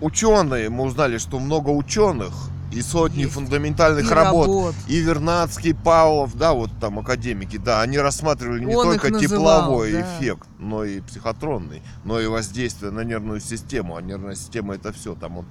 [0.00, 2.32] ученые, мы узнали, что много ученых
[2.72, 3.32] и сотни Есть.
[3.34, 4.46] фундаментальных И работ.
[4.46, 4.74] работ.
[4.88, 9.92] И Вернадский, Павлов, да, вот там академики, да, они рассматривали не Он только называл, тепловой
[9.92, 10.00] да.
[10.02, 13.96] эффект, но и психотронный, но и воздействие на нервную систему.
[13.96, 15.14] А нервная система это все.
[15.14, 15.46] Там вот,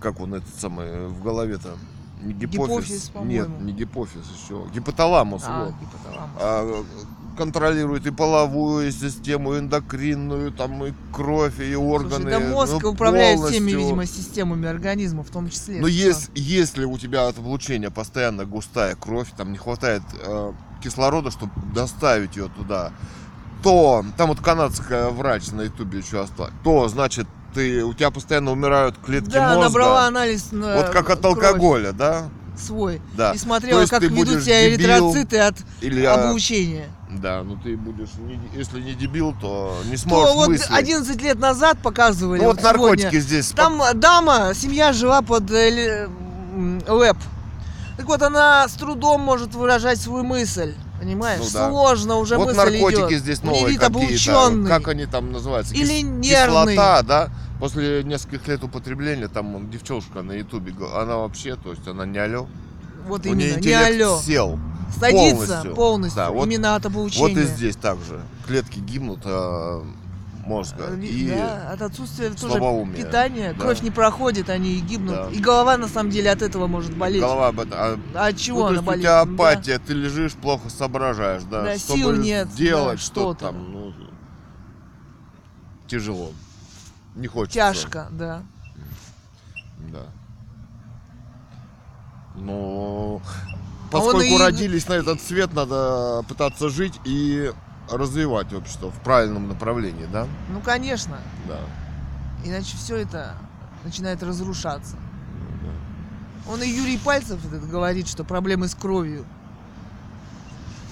[0.00, 1.76] как он этот самый в голове-то.
[2.22, 3.10] Не гипофиз.
[3.10, 4.64] Гипофиз, Нет, не гипофиз еще.
[4.72, 5.42] Гипоталамус.
[5.46, 5.74] А, вот.
[5.78, 6.36] гипоталамус.
[6.40, 6.84] А,
[7.34, 12.22] контролирует и половую систему, и эндокринную, там и кровь, и органы.
[12.30, 13.78] Слушай, да мозг ну, управляет всеми, полностью.
[13.78, 15.80] видимо, системами организма, в том числе.
[15.80, 16.08] Но Всё.
[16.08, 21.52] есть, если у тебя от облучения постоянно густая кровь, там не хватает э, кислорода, чтобы
[21.74, 22.92] доставить ее туда,
[23.62, 28.50] то там вот канадская врач на ютубе еще осталась, то значит ты у тебя постоянно
[28.50, 29.62] умирают клетки Да, мозга.
[29.68, 31.36] набрала анализ на Вот как от кровь.
[31.36, 32.28] алкоголя, да?
[32.58, 33.30] Свой Да.
[33.32, 36.86] и То смотрела, как ведут себя эритроциты от Или, облучения.
[37.10, 40.70] Да, ну ты будешь, не- если не дебил, то не То сможешь вот мыслить.
[40.70, 42.40] 11 лет назад показывали.
[42.40, 42.78] Ну вот сегодня.
[42.78, 43.50] наркотики здесь.
[43.50, 46.08] Там дама, семья жила под э,
[46.88, 47.16] ЛЭП.
[47.96, 50.74] Так вот, она с трудом может выражать свою мысль.
[51.00, 51.40] Понимаешь?
[51.42, 51.68] Ну да.
[51.68, 53.20] Сложно уже вот мысль наркотики идет.
[53.20, 54.64] здесь новые какие-то.
[54.68, 55.74] Как они там называются?
[55.74, 56.72] Или Кис- нервный.
[56.74, 57.28] Кислота, да?
[57.64, 62.18] После нескольких лет употребления, там вон, девчонка на ютубе, она вообще, то есть она не
[62.18, 62.46] алё.
[63.08, 64.20] Вот У нее именно, не интеллект алло.
[64.20, 64.58] сел.
[65.00, 65.74] Садится полностью.
[65.74, 66.16] полностью.
[66.16, 67.26] Да, вот- именно от облучения.
[67.26, 68.20] Вот и здесь также.
[68.46, 69.82] Клетки гибнут а,
[70.44, 70.88] мозга.
[70.90, 72.58] Э, И да, от отсутствия тоже
[72.94, 73.60] питания, Да.
[73.62, 75.14] кровь не проходит, они и гибнут.
[75.14, 75.28] Да.
[75.32, 77.22] И голова на самом деле от этого может болеть.
[77.22, 77.72] голова об этом.
[77.80, 78.98] а, А от чего ну, она болеет?
[78.98, 79.32] у тебя Да.
[79.32, 81.62] апатия, ты лежишь, плохо соображаешь, да.
[81.62, 83.46] Да, сил нет, делать да, что-то.
[83.46, 83.94] там, ну,
[85.88, 86.30] тяжело.
[87.14, 87.54] Не хочется.
[87.58, 88.42] Тяжко, да.
[89.92, 90.06] Да.
[92.36, 93.20] Но
[93.88, 97.52] А поскольку и- родились на этот свет, надо пытаться жить и
[97.90, 100.26] развивать общество в правильном направлении, да?
[100.50, 101.18] Ну, конечно.
[101.46, 101.58] Да.
[102.44, 103.34] Иначе все это
[103.84, 104.96] начинает разрушаться.
[104.96, 106.52] да.
[106.52, 109.24] Он и Юрий Пальцев этот говорит, что проблемы с кровью.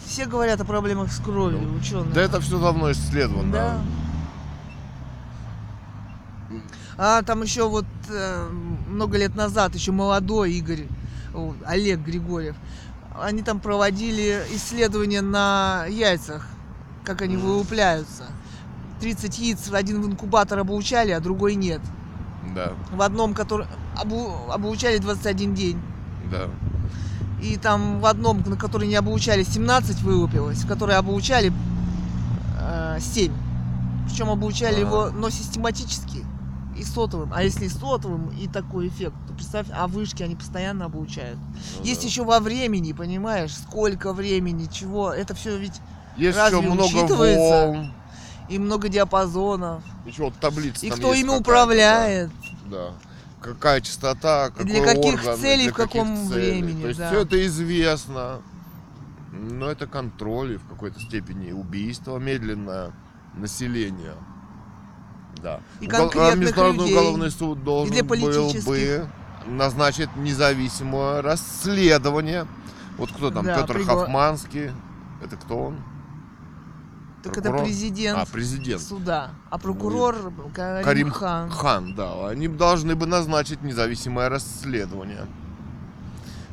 [0.07, 2.13] Все говорят о проблемах с кровью, Ну, ученые.
[2.13, 3.53] Да это все давно исследовано.
[3.53, 3.79] Да.
[7.05, 8.49] А там еще вот э,
[8.88, 10.87] много лет назад, еще молодой Игорь,
[11.35, 12.55] о, Олег Григорьев,
[13.21, 16.47] они там проводили исследования на яйцах,
[17.05, 18.27] как они вылупляются.
[19.01, 21.81] 30 яиц один в инкубатор обучали, а другой нет.
[22.55, 23.67] Да, В одном, который
[24.01, 25.83] обу- обучали 21 день.
[26.31, 26.49] да.
[27.43, 31.53] И там в одном, на который не обучали, 17 вылупилось, в который обучали
[32.61, 33.33] э, 7.
[34.07, 34.81] Причем обучали Ага.
[34.83, 36.25] его, но систематически
[36.83, 37.33] и сотовым.
[37.35, 41.38] А если и сотовым, и такой эффект, то представь, а вышки они постоянно обучают.
[41.79, 42.07] Ну Есть да.
[42.09, 45.12] еще во времени, понимаешь, сколько времени, чего.
[45.12, 45.81] Это все ведь
[46.16, 47.66] Есть разве еще много учитывается?
[47.66, 47.92] волн.
[48.49, 49.83] и много диапазонов.
[50.07, 52.31] Еще вот таблица И кто ими управляет.
[52.66, 52.88] Да.
[52.88, 52.92] да.
[53.40, 56.61] Какая частота, какой для каких орган, целей, для в каком целей.
[56.61, 57.09] времени, То есть да.
[57.09, 58.42] все это известно.
[59.33, 62.92] Но это контроль и в какой-то степени убийство медленное
[63.35, 64.14] населения.
[65.42, 65.61] Да.
[65.81, 66.96] И Угол- конкретных Международный людей.
[66.96, 68.16] уголовный суд должен для был
[68.64, 69.09] бы
[69.46, 72.46] назначить независимое расследование.
[72.96, 74.70] Вот кто там, Да, Петр пригла- Хохманский.
[75.22, 75.76] Это кто он?
[77.24, 77.55] Так Прокурор?
[77.57, 78.83] это президент А, президент.
[78.83, 79.31] суда.
[79.50, 81.50] А прокурор Карим, Карим Хан.
[81.50, 82.28] Хан, да.
[82.28, 85.26] Они должны бы назначить независимое расследование.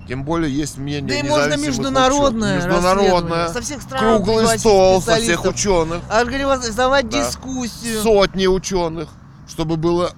[0.09, 2.55] Тем более есть мнение Да и можно международное.
[2.55, 3.49] Международное.
[3.49, 6.01] Со всех стран Круглый стол со всех ученых.
[6.09, 7.19] Организовать Да.
[7.19, 8.01] дискуссию.
[8.01, 9.09] Сотни ученых.
[9.47, 10.11] Чтобы было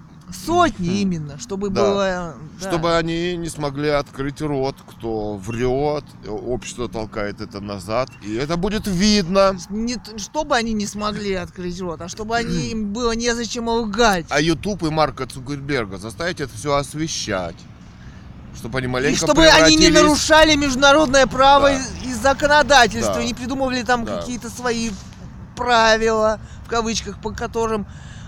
[0.45, 1.82] Сотни именно, чтобы Да.
[1.82, 2.36] было...
[2.62, 2.69] да.
[2.69, 8.88] Чтобы они не смогли открыть рот, кто врет, общество толкает это назад, и это будет
[8.88, 9.58] видно.
[9.69, 14.25] Не чтобы они не смогли открыть рот, а чтобы они, им было незачем лгать.
[14.30, 17.58] А YouTube и Марка Цукерберга заставить это все освещать.
[18.56, 21.78] Чтобы они маленько И чтобы они не нарушали международное право Да.
[22.04, 23.24] и, и законодательство, Да.
[23.24, 24.18] не придумывали там Да.
[24.20, 24.92] какие-то свои
[25.56, 27.86] правила, в кавычках, по которым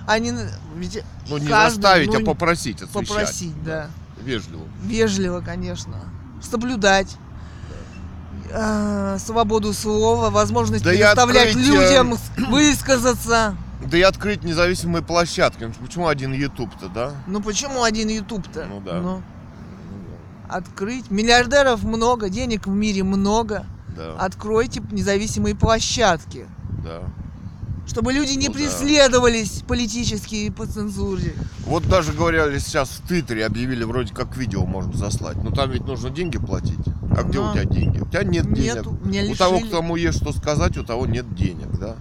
[0.07, 0.33] они...
[0.75, 3.07] Ведь Ну, не каждый, заставить, ну, а попросить освещать.
[3.09, 3.87] попросить, да.
[4.21, 4.63] Вежливо.
[4.83, 5.95] Вежливо, конечно.
[6.41, 7.15] Соблюдать.
[8.55, 13.55] а, свободу слова, возможность Да предоставлять открыть, э, людям с- высказаться.
[13.85, 15.63] Да и открыть независимые площадки.
[15.63, 17.11] Ну, Почему один YouTube-то, да?
[17.25, 18.65] Ну почему один YouTube-то?
[18.69, 19.21] Ну да.
[20.49, 21.09] Открыть.
[21.11, 23.65] Миллиардеров много, денег в мире много.
[23.95, 26.45] Да, Откройте независимые площадки.
[26.83, 27.01] да.
[27.85, 28.59] Чтобы люди не Ну да.
[28.59, 31.33] преследовались политически и по цензуре.
[31.65, 35.35] Вот даже говорили сейчас в Твиттере, объявили вроде как видео можно заслать.
[35.43, 36.79] Но там ведь нужно деньги платить.
[37.15, 37.99] А где Ну, у тебя деньги?
[37.99, 39.05] У тебя нет Нету, денег.
[39.05, 39.69] меня У того, лишили.
[39.71, 41.95] кому есть что сказать, у того нет денег, да?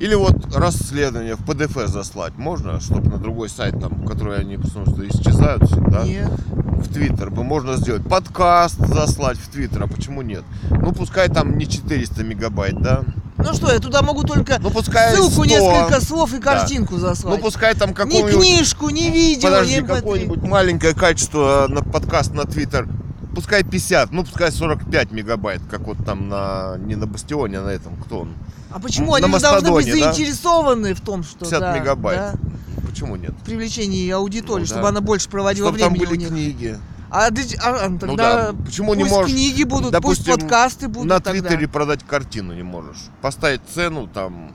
[0.00, 4.86] Или вот расследование в PDF заслать можно, чтобы на другой сайт, там, который они потому
[4.86, 6.30] что исчезают всегда, Нет.
[6.50, 8.02] в Твиттер бы можно сделать.
[8.08, 10.44] Подкаст заслать в Твиттер, а почему нет?
[10.70, 13.02] Ну, пускай там не 400 мегабайт, да?
[13.36, 15.44] Ну что, я туда могу только Ну, пускай ссылку, 100.
[15.44, 17.36] несколько слов и картинку заслать.
[17.36, 18.32] Ну, пускай там ни какой-нибудь...
[18.32, 19.86] книжку, ни видео, Подожди, ни MP3.
[19.86, 22.88] какое-нибудь маленькое качество на подкаст на Твиттер.
[23.34, 27.68] Пускай 50, ну пускай 45 мегабайт, как вот там на не на Бастионе, а на
[27.70, 28.34] этом, кто он?
[28.70, 29.92] А почему на они должны быть да?
[29.92, 32.18] заинтересованы в том, что 50 да, мегабайт.
[32.18, 32.34] да,
[32.88, 33.32] Почему нет?
[33.32, 34.88] в привлечении аудитории, Ну, чтобы да.
[34.88, 36.28] она больше проводила Чтобы там времени были у них.
[36.28, 36.78] книги.
[37.10, 40.88] А, а, а, Ну тогда да, почему не пусть можешь, книги будут, допустим, пусть подкасты
[40.88, 41.48] будут на тогда.
[41.48, 42.96] Твиттере продать картину не можешь.
[43.20, 44.50] Поставить цену там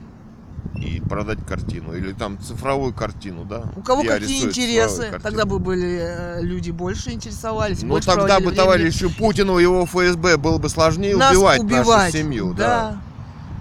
[0.76, 1.94] и продать картину.
[1.94, 3.64] Или там цифровую картину, да?
[3.76, 7.82] У кого Я какие интересы, тогда бы были э, люди больше интересовались.
[7.82, 8.56] Ну больше тогда бы времени.
[8.56, 11.86] товарищу Путину его ФСБ было бы сложнее Нас убивать, убивать.
[11.86, 12.54] нашу семью.
[12.54, 12.66] Да.
[12.92, 13.02] да.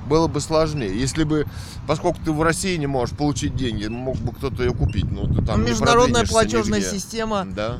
[0.07, 0.97] Было бы сложнее.
[0.99, 1.45] Если бы,
[1.85, 5.12] поскольку ты в России не можешь получить деньги, мог бы кто-то ее купить.
[5.12, 6.91] Но ты там Ну, не Международная продвинешься платежная нигде.
[6.99, 7.77] система Да,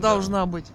[0.00, 0.66] должна быть.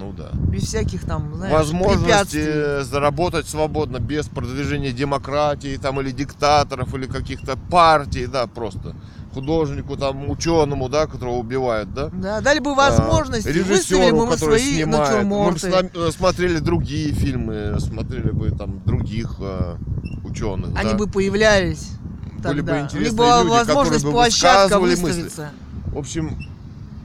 [0.00, 0.30] Ну да.
[0.32, 2.84] Без всяких там, знаешь, Возможности препятствий.
[2.84, 8.96] заработать свободно, без продвижения демократии там или диктаторов, или каких-то партий, да, просто.
[9.34, 12.08] Художнику, там, ученому, да, которого убивают, да.
[12.12, 15.24] Да, дали бы возможность, А, режиссеру, бы мы который свои снимает.
[15.24, 19.76] Мы бы э, смотрели другие фильмы, смотрели бы там других э,
[20.24, 20.70] ученых.
[20.74, 20.96] Они да.
[20.96, 21.90] бы появлялись.
[22.42, 22.80] Были бы тогда.
[22.80, 25.30] Них интересные была люди, возможность которые бы площадка высказывали мысли.
[25.86, 26.38] В общем,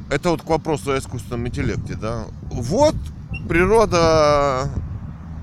[0.09, 2.25] это вот к вопросу о искусственном интеллекте, да.
[2.55, 2.95] Вот
[3.49, 4.69] природа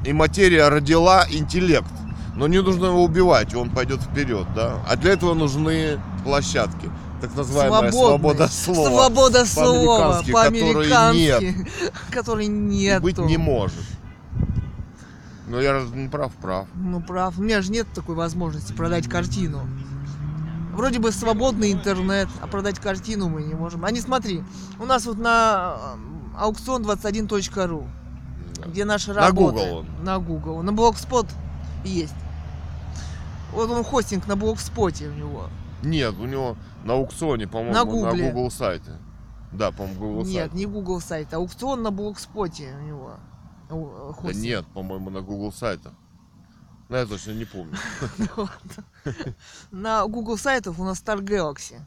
[0.05, 1.87] и материя родила интеллект.
[2.35, 4.83] Но не нужно его убивать, он пойдет вперед, да.
[4.89, 6.91] А для этого нужны площадки.
[7.21, 8.49] Так называемая свобода Свободный.
[8.49, 8.89] слова.
[8.89, 11.67] Свобода слова по-американски,
[12.43, 13.03] И нет.
[13.03, 13.79] быть не может.
[15.47, 16.67] Но я не прав, прав.
[16.75, 17.39] Ну, прав.
[17.39, 19.61] У меня же нет такой возможности продать картину.
[20.75, 23.85] Вроде бы свободный интернет, а продать картину мы не можем.
[23.85, 24.43] А не смотри,
[24.81, 25.77] у нас вот на
[26.49, 27.87] аукцион21.ру,
[28.57, 28.65] Да.
[28.69, 29.59] где наши На работы.
[29.59, 30.05] Google он.
[30.05, 30.63] На Google.
[30.63, 31.27] На Блогспот
[31.85, 32.15] есть.
[33.53, 35.49] Вот он хостинг на Блогспоте у него.
[35.83, 38.31] Нет, у него на аукционе, по-моему, На на.
[38.31, 38.93] Google сайте.
[39.53, 40.55] Да, по-моему, Google Нет, сайт.
[40.55, 43.17] не Google сайт, а аукцион на Блогспоте у него.
[43.69, 44.43] э, Да хостинг.
[44.45, 45.93] нет, по-моему, на Google сайтах.
[46.89, 47.75] Ну, я точно не помню.
[49.71, 51.81] На Google сайтах у нас Star Galaxy.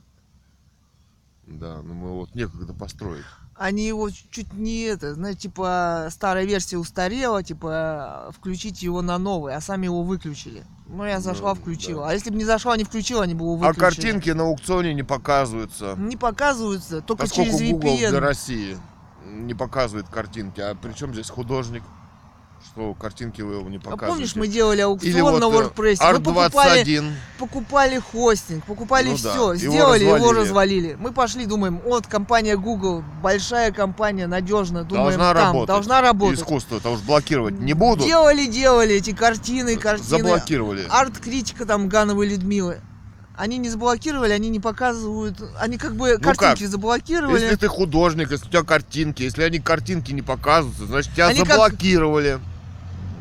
[1.48, 3.26] Да, но мы вот некогда построить.
[3.58, 9.56] Они его чуть не это, знаете, типа старая версия устарела, типа включить его на новый,
[9.56, 10.66] а сами его выключили.
[10.88, 12.04] Ну я зашла, Ну, включила.
[12.04, 12.10] да.
[12.10, 13.80] А если бы не зашла, не включила, они бы его А выключили.
[13.80, 15.96] картинки на аукционе не показываются.
[15.98, 18.20] не показываются, только Поскольку через Google для VPN.
[18.20, 18.78] России
[19.26, 20.60] не показывает картинки.
[20.60, 21.84] А при чем здесь художник?
[22.74, 24.12] Что картинки вы его не А показываете?
[24.12, 27.12] помнишь, мы делали Или аукцион вот на э, WordPress, мы покупали, Art21.
[27.38, 30.40] покупали хостинг, покупали Ну да, все, его сделали, его развалили.
[30.40, 30.98] развалили.
[31.00, 35.68] Мы пошли, думаем, вот компания Google, большая компания, надежная, думаем, Должна там работать.
[35.68, 36.40] должна работать.
[36.40, 38.06] Искусство, это уж блокировать не будут.
[38.06, 40.10] Делали, делали эти картины, картины.
[40.10, 40.86] Заблокировали.
[40.90, 42.82] Арт-критика там Гановой Людмилы.
[43.38, 45.38] Они не заблокировали, они не показывают.
[45.60, 46.70] Они как бы Ну картинки как?
[46.72, 47.42] заблокировали.
[47.42, 51.40] Если ты художник, если у тебя картинки, если они картинки не показываются, значит тебя Они
[51.40, 52.40] как- заблокировали.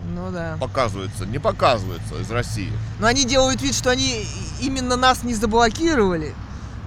[0.06, 0.56] Ну да.
[0.60, 2.72] Показывается, не показывается из России.
[2.98, 4.24] Но они делают вид, что они
[4.60, 6.34] именно нас не заблокировали,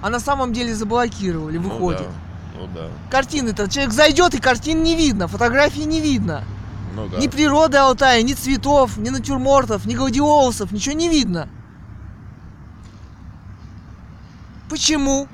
[0.02, 2.06] а на самом деле заблокировали, выходит.
[2.54, 6.44] Ну да, ну Картины-то человек зайдет и картин не видно, фотографии не видно.
[6.94, 7.18] да, ну да.
[7.18, 11.48] Ни природы Алтая, ни цветов, ни натюрмортов, ни гладиолусов, ничего не видно.
[14.68, 15.28] Почему?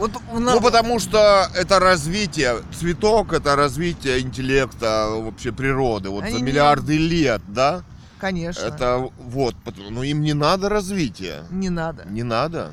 [0.00, 6.32] Вот на- Ну потому что это развитие, цветок это развитие интеллекта, вообще природы, вот Они
[6.32, 7.82] за не- миллиарды лет, да?
[8.18, 8.62] Конечно.
[8.64, 11.44] Это вот, потому- ну им не надо развития.
[11.50, 12.04] Не надо.
[12.08, 12.72] Не надо.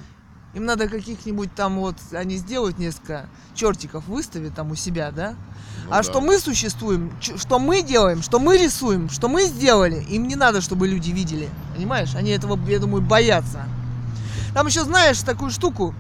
[0.53, 5.35] Им надо каких-нибудь там вот, они сделают несколько чертиков, выставят там у себя, да?
[5.83, 6.03] Ну а да.
[6.03, 10.61] что мы существуем, что мы делаем, что мы рисуем, что мы сделали, им не надо,
[10.61, 11.49] чтобы люди видели.
[11.75, 12.15] Понимаешь?
[12.15, 13.65] Они этого, я думаю, боятся.
[14.53, 15.93] Там еще знаешь такую штуку.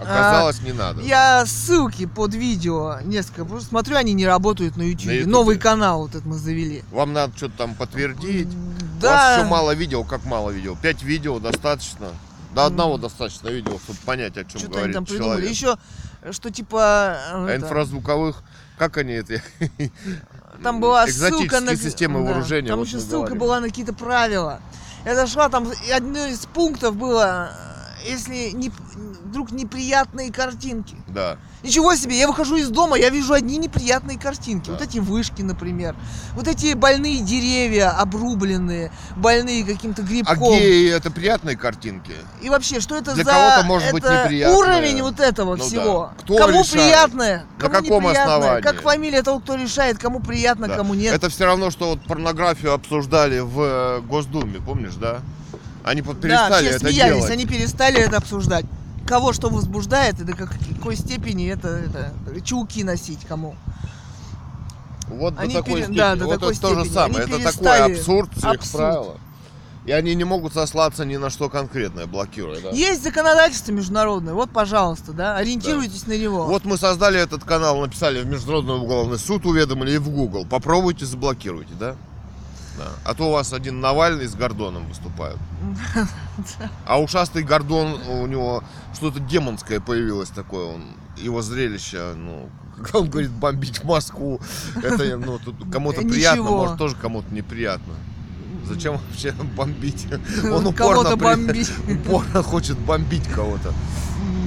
[0.00, 1.00] Оказалось, не надо.
[1.02, 3.44] Я ссылки под видео несколько.
[3.44, 5.12] Просто смотрю, они не работают на YouTube.
[5.12, 5.26] ютубе.
[5.26, 6.82] Новый канал вот этот мы завели.
[6.90, 8.48] Вам надо что-то там подтвердить.
[8.48, 9.36] У вас Да.
[9.36, 10.76] еще мало видео, как мало видео?
[10.80, 12.08] Пять видео достаточно.
[12.54, 15.40] До одного достаточно видео, чтобы понять, о чем они говорит там придумали.
[15.40, 15.50] человек.
[15.50, 15.76] Еще,
[16.30, 17.16] что типа...
[17.32, 18.42] А инфразвуковых,
[18.78, 19.42] как они это?
[20.62, 21.76] Там была ссылка на...
[21.76, 22.68] системы да, вооружения.
[22.68, 23.38] Там вот еще ссылка говорим.
[23.38, 24.60] была на какие-то правила.
[25.04, 27.50] Я зашла, там одно из пунктов было,
[28.04, 28.70] если не,
[29.24, 30.96] вдруг неприятные картинки.
[31.08, 31.36] Да.
[31.62, 34.66] Ничего себе, я выхожу из дома, я вижу одни неприятные картинки.
[34.66, 34.72] Да.
[34.74, 35.96] Вот эти вышки, например.
[36.34, 40.58] Вот эти больные деревья, обрубленные, больные каким-то А грибком.
[40.58, 42.12] геи это приятные картинки?
[42.42, 44.56] И вообще, что это Для за кого-то может быть это неприятное.
[44.58, 46.12] уровень вот этого Ну всего?
[46.16, 46.22] да.
[46.22, 46.70] Кто кому решает?
[46.72, 48.62] приятное, На кому каком неприятное, основании?
[48.62, 50.76] как фамилия того, кто решает, кому приятно, Да.
[50.76, 51.14] кому нет.
[51.14, 55.20] Это все равно, что вот порнографию обсуждали в э, Госдуме, помнишь, да?
[55.84, 57.30] Они вот да, перестали все это смеялись, делать.
[57.30, 58.64] они перестали это обсуждать.
[59.06, 63.54] Кого что возбуждает и до какой степени это, это чулки носить кому.
[65.08, 65.98] Вот Они до такой пере- степени.
[65.98, 66.94] да, до вот такой это то же степени.
[66.94, 67.24] самое.
[67.24, 68.72] Они это такой перестали- абсурд всех абсурд.
[68.72, 69.16] правил.
[69.84, 72.70] И они не могут сослаться ни на что конкретное, блокируя, да?
[72.70, 76.46] Есть законодательство международное, вот, пожалуйста, да, ориентируйтесь на него.
[76.46, 80.46] Вот мы создали этот канал, написали в Международный уголовный суд, уведомили и в Google.
[80.46, 81.96] Попробуйте, заблокируйте, да?
[82.76, 82.88] Да.
[83.04, 85.38] А то у вас один Навальный с Гордоном выступают.
[86.86, 88.64] А ушастый Гордон, у него
[88.94, 90.66] что-то демонское появилось такое.
[90.66, 90.82] Он,
[91.16, 94.40] его зрелище, ну, когда он говорит бомбить Москву,
[94.82, 95.38] это ну,
[95.70, 96.56] кому-то приятно, Ничего.
[96.56, 97.94] может тоже кому-то неприятно.
[98.66, 100.06] Зачем вообще бомбить?
[100.44, 101.70] Он упорно, бомбить.
[101.86, 103.74] упорно хочет бомбить кого-то.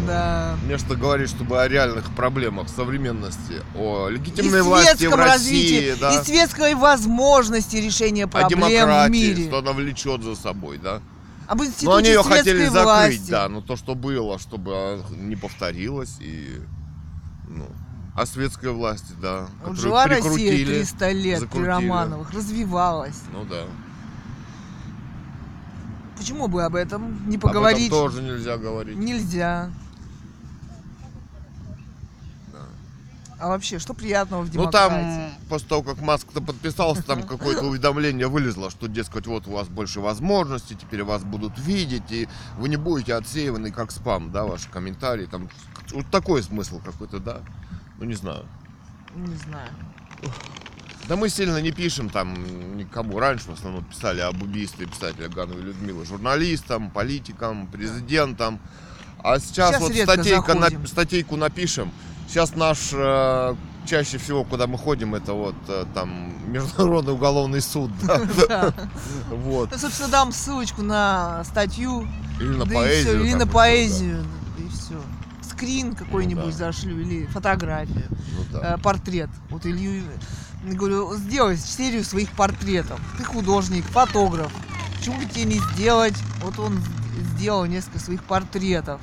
[0.07, 0.55] Да.
[0.63, 5.99] Мне что говорит, чтобы о реальных проблемах современности, о легитимной и власти в России, развитии,
[5.99, 9.47] да, и светской возможности решения о проблем в демократии, мире.
[9.47, 11.01] что она влечет за собой, да.
[11.47, 13.31] Об Но институте они ее хотели закрыть, власти.
[13.31, 16.59] да, но то, что было, чтобы а, не повторилось и,
[17.47, 17.67] ну,
[18.15, 20.65] о светской власти, да, Вот жила Россия прикрутили.
[20.79, 21.63] 300 лет закрутили.
[21.63, 23.21] при Романовых, развивалась.
[23.31, 23.63] Ну да.
[26.17, 27.87] Почему бы об этом не Об поговорить?
[27.87, 28.97] этом тоже нельзя говорить.
[28.97, 29.69] Нельзя.
[33.39, 34.89] А вообще, что приятного в Ну демократии?
[34.89, 39.67] там, после того, как Маск-то подписался, там какое-то уведомление вылезло, что, дескать, вот у вас
[39.67, 42.27] больше возможностей, теперь вас будут видеть, и
[42.57, 45.49] вы не будете отсеиваны как спам, да, ваши комментарии, там,
[45.91, 47.41] вот такой смысл какой-то, да,
[47.99, 48.45] ну не знаю.
[49.15, 49.69] Не знаю.
[51.07, 53.17] Да мы сильно не пишем там никому.
[53.19, 58.59] Раньше в основном писали об убийстве писателя Гановой Людмилы журналистам, политикам, президентам.
[59.23, 61.91] А сейчас, Сейчас вот статейка на- статейку напишем.
[62.27, 63.55] Сейчас наш э,
[63.85, 67.91] чаще всего, куда мы ходим, это вот э, там Международный уголовный суд.
[69.29, 69.71] Вот.
[69.71, 72.07] Ну, собственно, дам ссылочку на статью,
[72.39, 73.23] Или на поэзию.
[73.23, 74.25] или на поэзию,
[74.57, 75.01] и все.
[75.41, 78.05] Скрин какой-нибудь Ну зашлю, или фотографию.
[78.51, 79.29] Ну э, портрет.
[79.49, 80.03] Вот Илью,
[80.65, 82.99] я говорю, сделай серию своих портретов.
[83.17, 84.51] Ты художник, фотограф.
[84.97, 86.15] Почему бы тебе не сделать?
[86.43, 86.79] Вот он
[87.35, 88.99] сделал несколько своих портретов.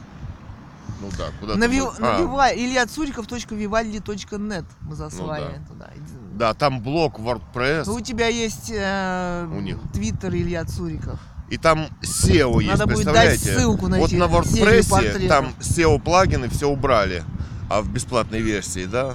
[1.00, 1.80] Ну да, куда Нави...
[1.80, 5.90] ты- а, Навивай, ильяцуриков.вивальди.нет мы заслали Ну туда.
[6.34, 7.84] Да, там блог WordPress.
[7.86, 9.78] Ну, у тебя есть э, У них.
[9.92, 11.18] твиттер Илья Цуриков.
[11.50, 13.44] И там SEO есть, Надо будет представляете?
[13.44, 17.22] дать ссылку на Вот на WordPress там SEO плагины все убрали,
[17.70, 19.14] а в бесплатной версии, да?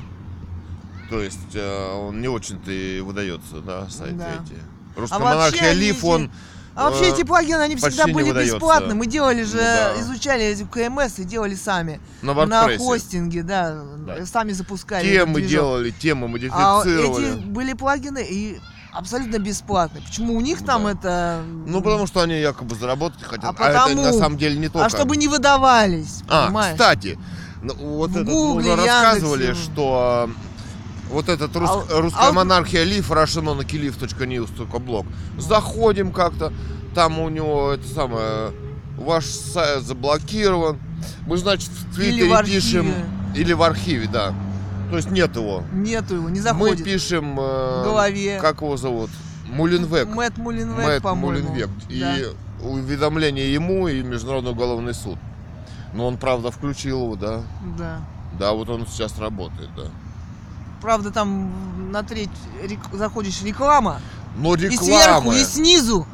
[1.09, 4.29] То есть э, он не очень-то и выдается, да, сайты Да.
[4.45, 4.53] эти.
[4.95, 6.31] Русская А монархия они Лив, эти- он...
[6.79, 8.95] А вообще э, эти плагины, они всегда были бесплатны.
[8.95, 9.99] Мы делали же, да.
[9.99, 11.99] изучали эти КМС и делали сами.
[12.21, 14.25] на На хостинге, да, Да.
[14.25, 15.05] сами запускали.
[15.11, 17.37] Темы делали, темы А модифицировали.
[17.37, 18.59] эти были плагины и
[18.93, 20.03] абсолютно бесплатные.
[20.03, 20.91] Почему у них Ну там да.
[20.91, 21.41] это...
[21.67, 23.43] Ну, потому что они якобы заработать хотят.
[23.45, 24.85] А А, это потому- на самом деле не только.
[24.85, 26.73] А чтобы не выдавались, А, понимаешь?
[26.73, 27.19] кстати,
[27.61, 29.63] ну, вот В этот, мы уже рассказывали, Яндексе.
[29.71, 30.29] что
[31.09, 35.05] вот этот рус- Ал- русская ал- монархия Лив, russianmonarchyliv.news.blog.
[35.37, 36.51] Заходим как-то,
[36.95, 38.51] там у него это самое,
[38.97, 40.77] ваш сайт заблокирован.
[41.27, 42.93] Мы, значит, в Или Твиттере в пишем,
[43.35, 44.33] или в архиве, да.
[44.89, 45.63] То есть нет его.
[45.71, 46.83] Нету его, не Мы заходит.
[46.83, 48.39] пишем, э, В голове.
[48.41, 49.09] как его зовут?
[49.47, 50.07] Мулинвек.
[50.07, 51.47] Мэтт Мулинвек, Мэтт по-моему.
[51.49, 51.69] Мулинвек.
[51.89, 52.15] И Да.
[52.67, 55.17] уведомление ему и Международный уголовный суд.
[55.93, 57.43] Но он, правда, включил его, да.
[57.77, 57.99] Да.
[58.39, 59.83] Да, вот он сейчас работает, да.
[60.81, 62.29] Правда, там на треть
[62.63, 63.99] рек- заходишь реклама.
[64.37, 66.07] Но И сверху, реклама, и снизу.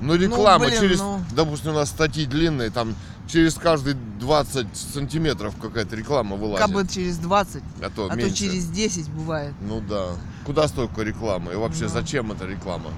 [0.00, 1.20] ну реклама блин, через, ну.
[1.32, 2.94] допустим, у нас статьи длинные, там
[3.26, 6.64] через каждые 20 сантиметров какая-то реклама вылазит.
[6.64, 8.30] Как бы через 20, а то а меньше.
[8.30, 9.54] то через 10 бывает.
[9.60, 10.10] Ну да.
[10.46, 11.52] Куда столько рекламы?
[11.52, 11.88] И вообще, Ну.
[11.88, 12.90] зачем эта реклама?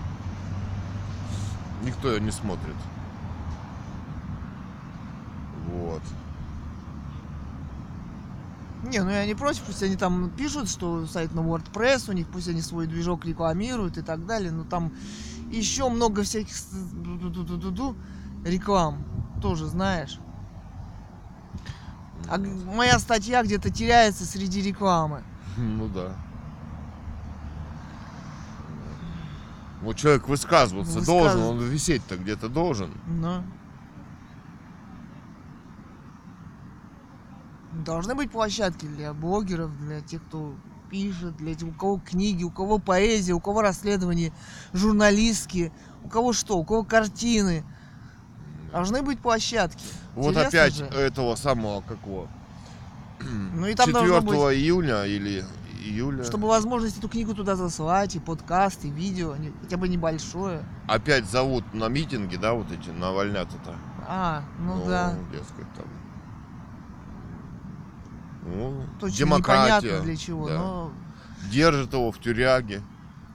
[1.83, 2.77] Никто ее не смотрит.
[5.73, 6.03] Вот.
[8.83, 12.27] Не, ну я не против, пусть они там пишут, что сайт на WordPress, у них
[12.29, 14.93] пусть они свой движок рекламируют и так далее, но там
[15.51, 16.55] еще много всяких
[18.45, 19.05] реклам,
[19.43, 20.19] тоже знаешь.
[22.29, 25.23] А г- моя статья где-то теряется среди рекламы.
[25.57, 26.15] Ну да.
[29.83, 32.91] Вот человек высказываться Высказыв- должен, он висеть-то где-то должен.
[33.07, 33.43] Но.
[37.73, 40.55] Должны быть площадки для блогеров, для тех, кто
[40.91, 44.33] пишет, для тех, у кого книги, у кого поэзия, у кого расследования
[44.73, 45.73] журналистские,
[46.05, 47.65] у кого что, у кого картины.
[48.73, 49.85] Должны быть площадки.
[50.15, 50.85] Вот Интересно опять же.
[50.85, 52.29] этого самого какого?
[53.55, 55.45] Ну и там 4 должно быть, июня или
[55.81, 56.25] июля.
[56.25, 60.65] чтобы возможность эту книгу туда заслать, и подкаст, и видео, хотя бы небольшое.
[60.89, 63.75] Опять зовут на митинги, да, вот эти, на вольнята-то.
[64.07, 65.15] А, ну, да.
[65.33, 65.87] дескать, там.
[68.51, 69.77] Ну, Точно демократия.
[69.87, 70.59] непонятно для чего, да.
[70.59, 70.93] но
[71.51, 72.83] Держит его в тюряге.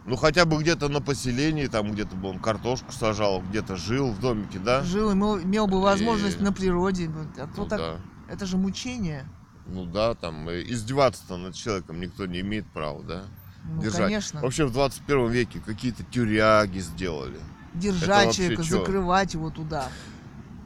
[0.05, 4.19] Ну, хотя бы где-то на поселении, там где-то бы он картошку сажал, где-то жил в
[4.19, 4.83] домике, да?
[4.83, 7.09] жил, имел, имел бы возможность И- на природе.
[7.37, 7.95] А то Ну, так, да.
[8.27, 9.25] это же мучение.
[9.65, 13.23] Ну да, там э, издеваться над человеком никто не имеет права, да?
[13.63, 14.01] Ну, держать.
[14.01, 14.41] конечно.
[14.41, 17.39] Вообще в 21 веке какие-то тюряги сделали.
[17.73, 19.89] Держать человека, закрывать его туда.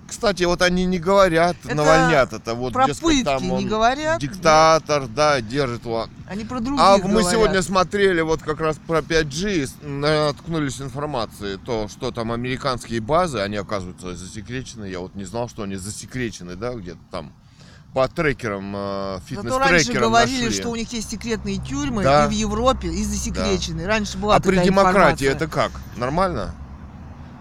[0.10, 2.54] Кстати, вот они не говорят, Это навальнят это.
[2.56, 6.08] Вот, про дескать, пытки там не он говорят, Диктатор, да, держит его.
[6.28, 7.32] Они про других А мы говорят.
[7.32, 13.40] сегодня смотрели вот как раз про 5G, с- наткнулись информации, то, что там американские базы,
[13.40, 14.86] они оказываются засекречены.
[14.86, 17.32] Я вот не знал, что они засекречены, да, где-то там
[17.94, 20.60] по трекерам, э, Зато раньше фитнес-трекерам говорили, нашли.
[20.62, 22.26] что у них есть секретные тюрьмы Да.
[22.26, 23.88] и в Европе, и засекреченные.
[23.88, 25.32] Раньше была А при демократии информация.
[25.32, 25.72] это как?
[25.98, 26.54] Нормально?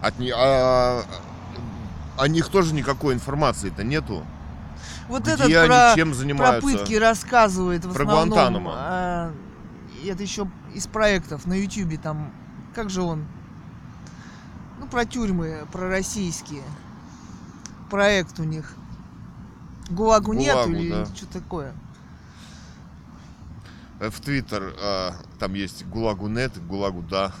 [0.01, 0.31] От не...
[0.35, 1.03] а,
[2.19, 4.25] о них тоже никакой информации-то нету.
[5.07, 6.61] Вот Где этот они, про, чем про занимаются?
[6.61, 8.29] пытки рассказывает в Про основном.
[8.29, 8.73] Гуантанамо.
[8.75, 9.31] а,
[10.05, 12.31] это еще из проектов на Ютубе там.
[12.75, 13.25] Как же он?
[14.79, 16.63] Ну, про тюрьмы, про российские.
[17.89, 18.73] Проект у них.
[19.89, 21.05] ГУЛАГу нету ГУЛАГу, или да.
[21.07, 21.73] что такое?
[23.99, 27.33] Э, В Твиттер а, там есть ГУЛАГу нет, ГУЛАГу да.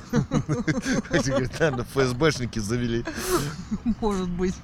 [1.09, 3.05] Наверное, ФСБшники завели.
[4.01, 4.55] Может быть.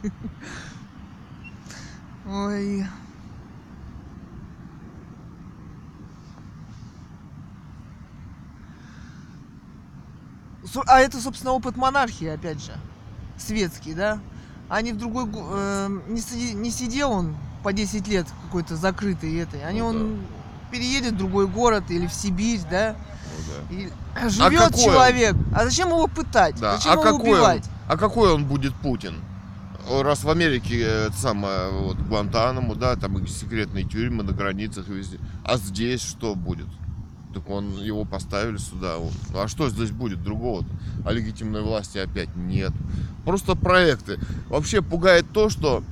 [2.27, 2.85] Ой.
[10.87, 12.73] А это, собственно, опыт монархии, опять же.
[13.37, 14.19] Светский, да?
[14.67, 15.29] Они в другой...
[15.31, 19.63] э, не, сиди- не сидел он по 10 лет какой-то закрытый этой.
[19.63, 20.21] Они Ну он
[20.75, 22.95] переедет в другой город или в Сибирь, да?
[23.69, 23.89] Ну И
[24.29, 24.79] живет он?
[24.79, 25.35] человек.
[25.55, 26.59] А зачем его пытать?
[26.59, 26.75] Да.
[26.77, 27.35] Зачем А его какой он?
[27.35, 27.63] убивать?
[27.87, 29.15] А какой он будет Путин?
[29.89, 35.19] Раз в Америке э, это самое, вот, Гуантанамо, да, там секретные тюрьмы на границах везде.
[35.43, 36.65] А здесь что будет?
[37.35, 38.97] Так он его поставили сюда.
[38.97, 40.69] Он- А что здесь будет другого-то?
[41.05, 42.71] А легитимной власти опять нет.
[43.25, 44.19] Просто проекты.
[44.49, 45.83] Вообще пугает то, что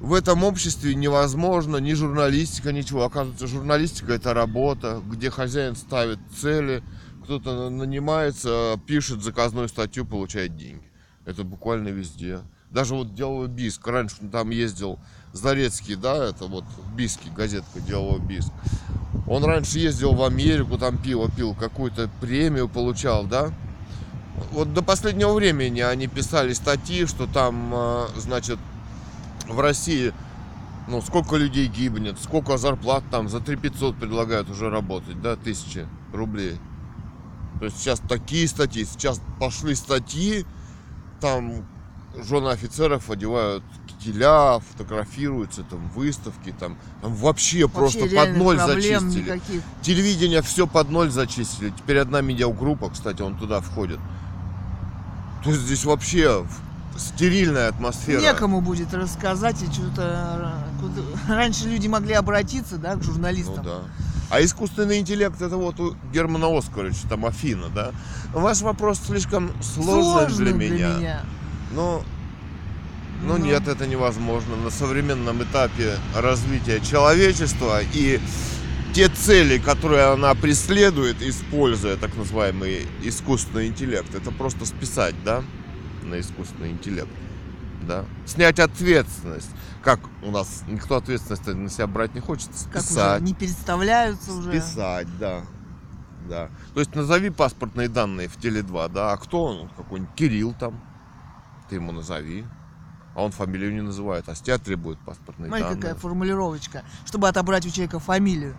[0.00, 3.04] в этом обществе невозможно ни журналистика, ничего.
[3.04, 6.82] Оказывается, журналистика это работа, где хозяин ставит цели,
[7.24, 10.88] кто-то на- нанимается, пишет заказную статью, получает деньги.
[11.26, 12.40] Это буквально везде.
[12.70, 13.86] Даже вот деловой биск.
[13.86, 14.98] Раньше там ездил
[15.32, 18.50] Зарецкий, да, это вот Биски, газетка деловой биск.
[19.26, 23.50] Он раньше ездил в Америку, там пиво пил, какую-то премию получал, да.
[24.52, 28.58] Вот до последнего времени они писали статьи, что там, э, значит,
[29.48, 30.12] в России,
[30.88, 35.86] ну, сколько людей гибнет, сколько зарплат там, за 3 500 предлагают уже работать, да, тысячи
[36.12, 36.58] рублей.
[37.58, 40.46] То есть сейчас такие статьи, сейчас пошли статьи,
[41.20, 41.66] там
[42.16, 49.22] жены офицеров одевают кителя, фотографируются, там выставки, там, там вообще, Вообще просто под ноль зачистили.
[49.22, 49.62] никаких.
[49.82, 51.70] Телевидение все под ноль зачистили.
[51.70, 53.98] Теперь одна медиагруппа, кстати, он туда входит.
[55.42, 56.44] То есть здесь вообще
[56.98, 58.20] стерильная атмосфера.
[58.20, 60.52] Некому будет рассказать и что-то...
[61.28, 63.62] Раньше люди могли обратиться, да, к Ну журналистам.
[63.64, 63.78] да.
[64.30, 67.92] А искусственный интеллект это вот у Германа Оскаровича, там Афина, да?
[68.34, 71.22] Ваш вопрос слишком сложный для, меня.
[71.72, 72.02] Но,
[73.24, 73.44] но Ну.
[73.44, 74.56] нет, это невозможно.
[74.56, 78.20] На современном этапе развития человечества и
[78.92, 85.42] те цели, которые она преследует, используя так называемый искусственный интеллект, это просто списать, да,
[86.08, 87.10] на искусственный интеллект.
[87.86, 88.04] Да?
[88.26, 89.50] Снять ответственность.
[89.82, 93.20] Как у нас никто ответственность на себя брать не хочет, Как списать.
[93.22, 94.50] уже не переставляются уже.
[94.50, 95.42] Списать, да.
[96.28, 96.50] Да.
[96.74, 99.68] То есть назови паспортные данные в Теле2, да, а кто он?
[99.76, 100.80] Какой-нибудь Кирилл там.
[101.70, 102.44] Ты ему назови.
[103.14, 105.80] А он фамилию не называет, а с тебя требует паспортные Смотри, данные.
[105.80, 106.84] какая формулировочка.
[107.04, 108.56] Чтобы отобрать у человека фамилию.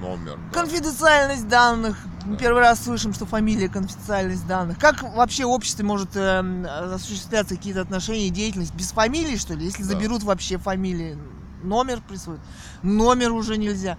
[0.00, 0.38] Номер.
[0.52, 0.60] да.
[0.60, 1.96] Конфиденциальность данных.
[2.26, 2.36] Да.
[2.36, 4.78] Первый раз слышим, что фамилия конфиденциальность данных.
[4.78, 9.64] Как вообще в обществе может эм, осуществляться какие-то отношения и деятельность без фамилии, что ли?
[9.64, 9.88] Если Да.
[9.90, 11.18] заберут вообще фамилии,
[11.62, 12.40] номер присвоят.
[12.82, 13.98] Номер уже нельзя.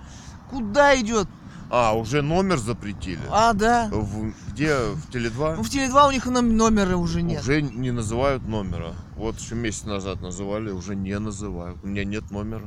[0.49, 1.27] Куда идет?
[1.69, 3.21] А, уже номер запретили.
[3.31, 3.87] А, да.
[3.91, 4.75] В- где?
[4.77, 5.55] В Теле2?
[5.55, 7.41] Ну, в Теле2 у них номера уже нет.
[7.41, 8.93] Уже не называют номера.
[9.15, 11.77] Вот еще месяц назад называли, уже не называют.
[11.83, 12.65] У меня нет номера.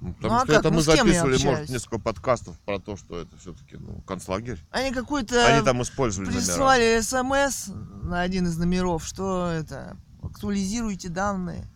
[0.00, 0.60] Ну, Потому Ну, а что как?
[0.60, 4.58] это Ну, мы записывали, может, несколько подкастов про то, что это все-таки ну, концлагерь.
[4.70, 6.44] Они какой-то Они там использовали номера.
[6.44, 7.68] прислали смс
[8.02, 11.66] на один из номеров, что это, актуализируйте данные.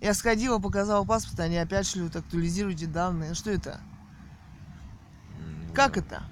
[0.00, 3.34] Я сходила, показала паспорт, они опять шлют, актуализируйте данные.
[3.34, 3.80] Что это?
[5.38, 6.22] М, Как это?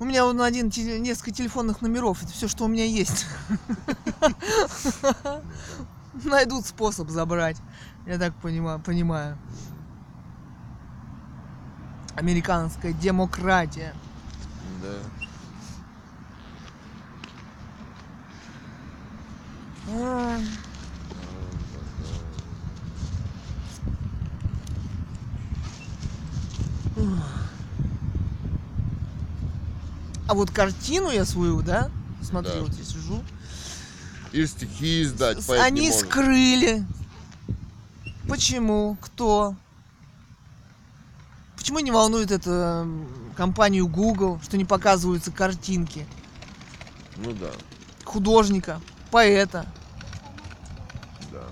[0.00, 0.70] У меня вон один,
[1.02, 3.26] несколько телефонных номеров, это все, что у меня есть.
[6.24, 7.56] найдут способ забрать.
[8.06, 8.80] Я так понимаю.
[8.80, 9.38] понимаю.
[12.16, 13.92] Американская демократия.
[14.82, 14.94] Да.
[19.88, 20.38] А...
[30.34, 31.90] вот картину я свою, да,
[32.22, 32.72] смотрел да.
[32.72, 32.93] здесь
[34.34, 36.00] или стихи издать, поэт не Они может.
[36.08, 36.84] скрыли.
[38.28, 38.96] Почему?
[39.00, 39.54] Кто?
[41.56, 42.84] Почему не волнует это
[43.36, 46.04] компанию Google, что не показываются картинки
[47.16, 47.50] Ну да,
[48.04, 48.80] художника,
[49.12, 49.66] поэта?
[51.32, 51.42] да.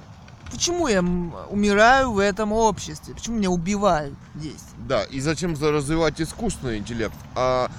[0.51, 3.15] Почему я умираю в этом обществе?
[3.15, 4.61] Почему меня убивают здесь?
[4.89, 7.15] Да, и зачем за- развивать искусственный интеллект?
[7.37, 7.71] А,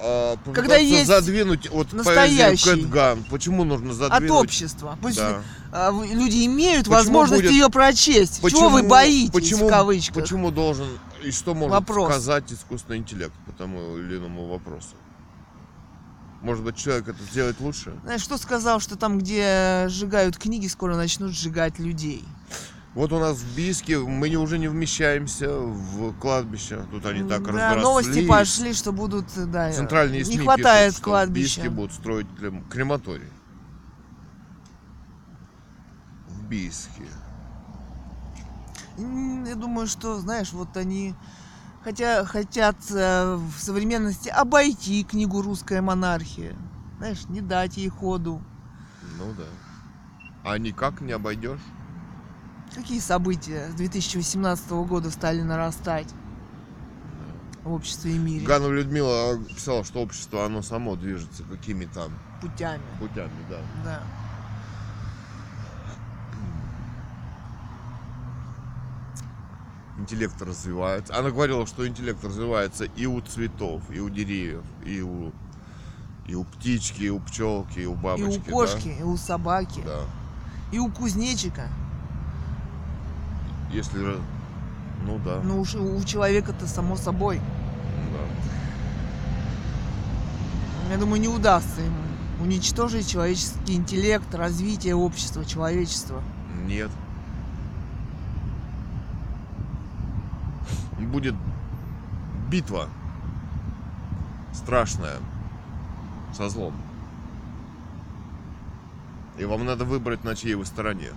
[0.00, 2.64] а Когда есть задвинуть вот настоящий.
[2.64, 3.24] Кэтган.
[3.30, 4.30] Почему нужно От задвинуть?
[4.44, 4.98] общества.
[5.02, 5.90] Пусть Да.
[5.90, 8.36] вы- люди имеют Почему возможность будет- ее прочесть.
[8.38, 10.14] Чего Почему, вы боитесь почему, в кавычках?
[10.22, 10.86] Почему должен
[11.24, 12.10] и что может Вопрос.
[12.12, 14.94] сказать искусственный интеллект по тому или иному вопросу?
[16.42, 17.92] Может быть, человек это сделает лучше?
[18.04, 22.24] Знаешь, кто сказал, что там, где сжигают книги, скоро начнут сжигать людей?
[22.98, 26.84] Вот у нас в Бийске мы не, уже не вмещаемся в кладбище.
[26.90, 27.82] Тут они так да, разрослись.
[27.84, 31.70] новости пошли, что будут, да, Центральные не СМИ хватает пишут, что в Бийске кладбища.
[31.70, 33.28] будут строить крем- крематорий.
[36.26, 37.04] В Бийске.
[38.96, 41.14] Я думаю, что, знаешь, вот они
[41.84, 46.56] хотя, хотят э, в современности обойти книгу «Русская монархия».
[46.98, 48.42] Знаешь, не дать ей ходу.
[49.18, 49.44] Ну да.
[50.42, 51.60] А никак не обойдешь?
[52.78, 56.06] Какие события с 2018 года стали нарастать
[57.64, 62.08] в обществе и мире Ганова Людмила писала, что общество, оно само движется какими-то
[62.40, 62.80] путями?
[63.00, 63.58] путями, да.
[63.84, 64.02] Да.
[69.98, 71.16] Интеллект развивается.
[71.18, 75.32] Она говорила, что интеллект развивается и у цветов, и у деревьев, и у,
[76.28, 78.38] и у птички, и у пчелки, и у И бабочки.
[78.38, 78.52] у да?
[78.52, 80.02] кошки, и у собаки, Да.
[80.70, 81.68] и у кузнечика.
[83.70, 84.16] Если...
[85.04, 85.40] Ну да.
[85.42, 87.40] Ну уж у человека-то само собой.
[90.88, 90.92] да.
[90.92, 92.08] Я думаю, не удастся ему
[92.40, 96.22] уничтожить человеческий интеллект, развитие общества, человечества.
[96.66, 96.90] Нет.
[100.98, 101.34] Будет
[102.50, 102.88] битва
[104.52, 105.16] страшная
[106.36, 106.74] со злом.
[109.38, 111.10] И вам надо выбрать, на чьей вы стороне.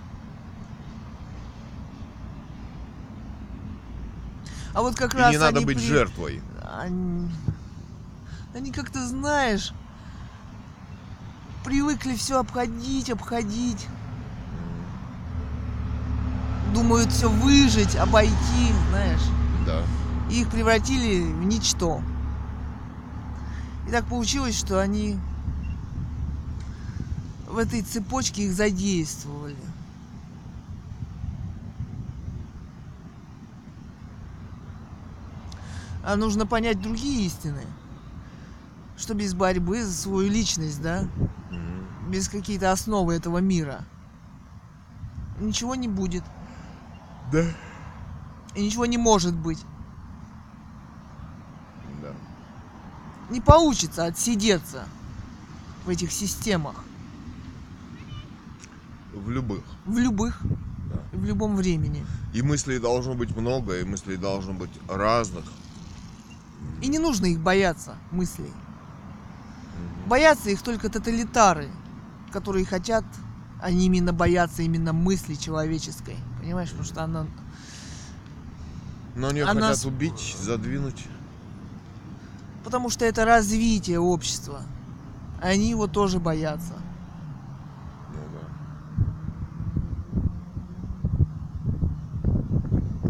[4.74, 6.40] А вот как И раз не надо быть при- жертвой.
[6.78, 7.28] Они,
[8.54, 9.72] они как-то, знаешь,
[11.64, 13.86] привыкли все обходить, обходить.
[16.74, 19.20] Думают все выжить, обойти, знаешь.
[19.66, 19.82] Да.
[20.30, 22.00] И их превратили в ничто.
[23.86, 25.18] И так получилось, что они
[27.46, 29.56] в этой цепочке их задействовали.
[36.04, 37.62] А нужно понять другие истины.
[38.96, 41.08] Что без борьбы за свою личность, да,
[42.08, 43.84] без какие-то основы этого мира,
[45.40, 46.22] ничего не будет.
[47.32, 47.44] Да.
[48.54, 49.64] И ничего не может быть.
[52.02, 52.12] Да.
[53.30, 54.84] Не получится отсидеться
[55.86, 56.76] в этих системах.
[59.14, 59.64] В любых.
[59.86, 61.18] В любых, Да.
[61.18, 62.04] в любом времени.
[62.34, 65.44] И мыслей должно быть много, и мыслей должно быть разных.
[66.80, 68.50] И не нужно их бояться, мыслей.
[70.06, 71.68] Боятся их только тоталитары,
[72.32, 73.04] которые хотят,
[73.60, 76.16] они именно боятся именно мысли человеческой.
[76.40, 77.26] Понимаешь, потому что она...
[79.14, 81.06] Но они А хотят убить, задвинуть.
[82.64, 84.62] Потому что это развитие общества.
[85.40, 86.74] А Они его тоже боятся.
[88.12, 88.40] Ну да.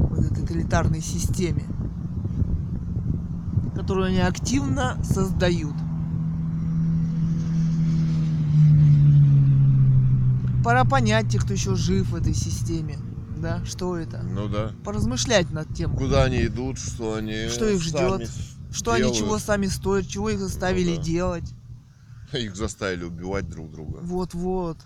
[0.09, 1.64] в этой тоталитарной системе,
[3.83, 5.74] которую они активно создают.
[10.62, 12.97] Пора понять тех, кто еще жив в этой системе,
[13.37, 14.22] да, что это.
[14.22, 14.70] Ну да.
[14.85, 18.30] Поразмышлять над тем, Куда они идут, что они Что их ждет,
[18.70, 21.03] что они чего сами стоят, чего их заставили Ну да.
[21.03, 21.55] делать.
[22.33, 23.99] Их заставили убивать друг друга.
[24.01, 24.78] Вот-вот.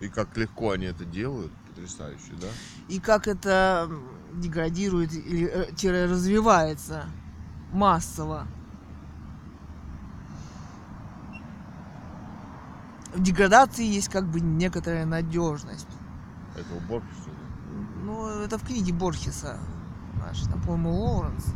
[0.00, 2.46] И как легко они это делают, потрясающе, да?
[2.88, 3.90] И как это
[4.34, 7.04] деградирует или э, развивается
[7.72, 8.46] массово.
[13.14, 15.88] В деградации есть как бы некоторая надежность.
[16.54, 17.26] Это уборщица.
[17.26, 18.04] да?
[18.04, 19.58] Ну, это в книге Борхеса.
[20.16, 21.46] Наш, там, по-моему, Лоуренс.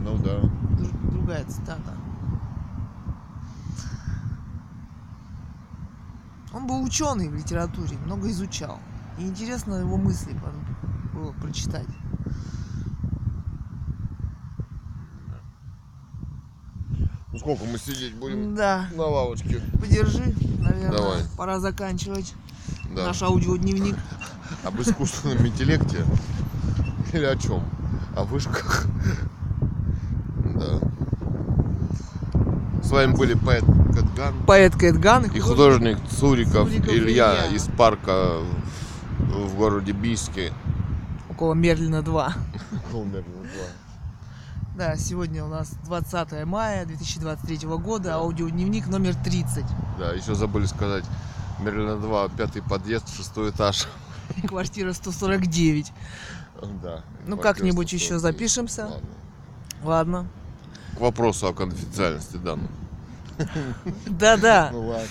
[0.00, 0.40] Ну да.
[0.76, 1.96] Дру- Другая цитата.
[6.56, 8.78] Он был ученый в литературе, много изучал.
[9.18, 10.34] И интересно его мысли
[11.12, 11.86] было прочитать.
[17.30, 18.88] Ну сколько мы сидеть будем да.
[18.94, 19.60] на лавочке?
[19.78, 20.96] Подержи, наверное.
[20.96, 21.22] Давай.
[21.36, 22.32] Пора заканчивать
[22.94, 23.08] да.
[23.08, 23.96] наш аудиодневник.
[24.64, 26.06] Об искусственном интеллекте
[27.12, 27.62] или о чем?
[28.16, 28.86] О вышках
[32.96, 37.46] вами были поэт Кэтган Поэт Кэтган и художник Цуриков, Цуриков Илья, Илья.
[37.56, 38.66] из парка в
[39.28, 40.52] в городе Бийске.
[41.30, 42.32] около Мерлина 2.
[42.92, 43.24] Умер,
[44.76, 49.64] Да, сегодня у нас 20 мая 2023 года, аудиодневник номер 30.
[49.98, 51.04] Да, еще забыли сказать.
[51.60, 53.86] Мерлина 2, пятый подъезд, шестой этаж.
[54.48, 55.92] Квартира 149.
[56.82, 57.02] Да.
[57.26, 57.92] Ну, как-нибудь 149.
[57.92, 58.86] еще запишемся.
[58.86, 59.08] Ладно.
[59.82, 60.26] Ладно.
[60.96, 62.70] К вопросу о конфиденциальности данных.
[64.06, 64.70] Да-да.
[64.72, 65.06] Ну ладно.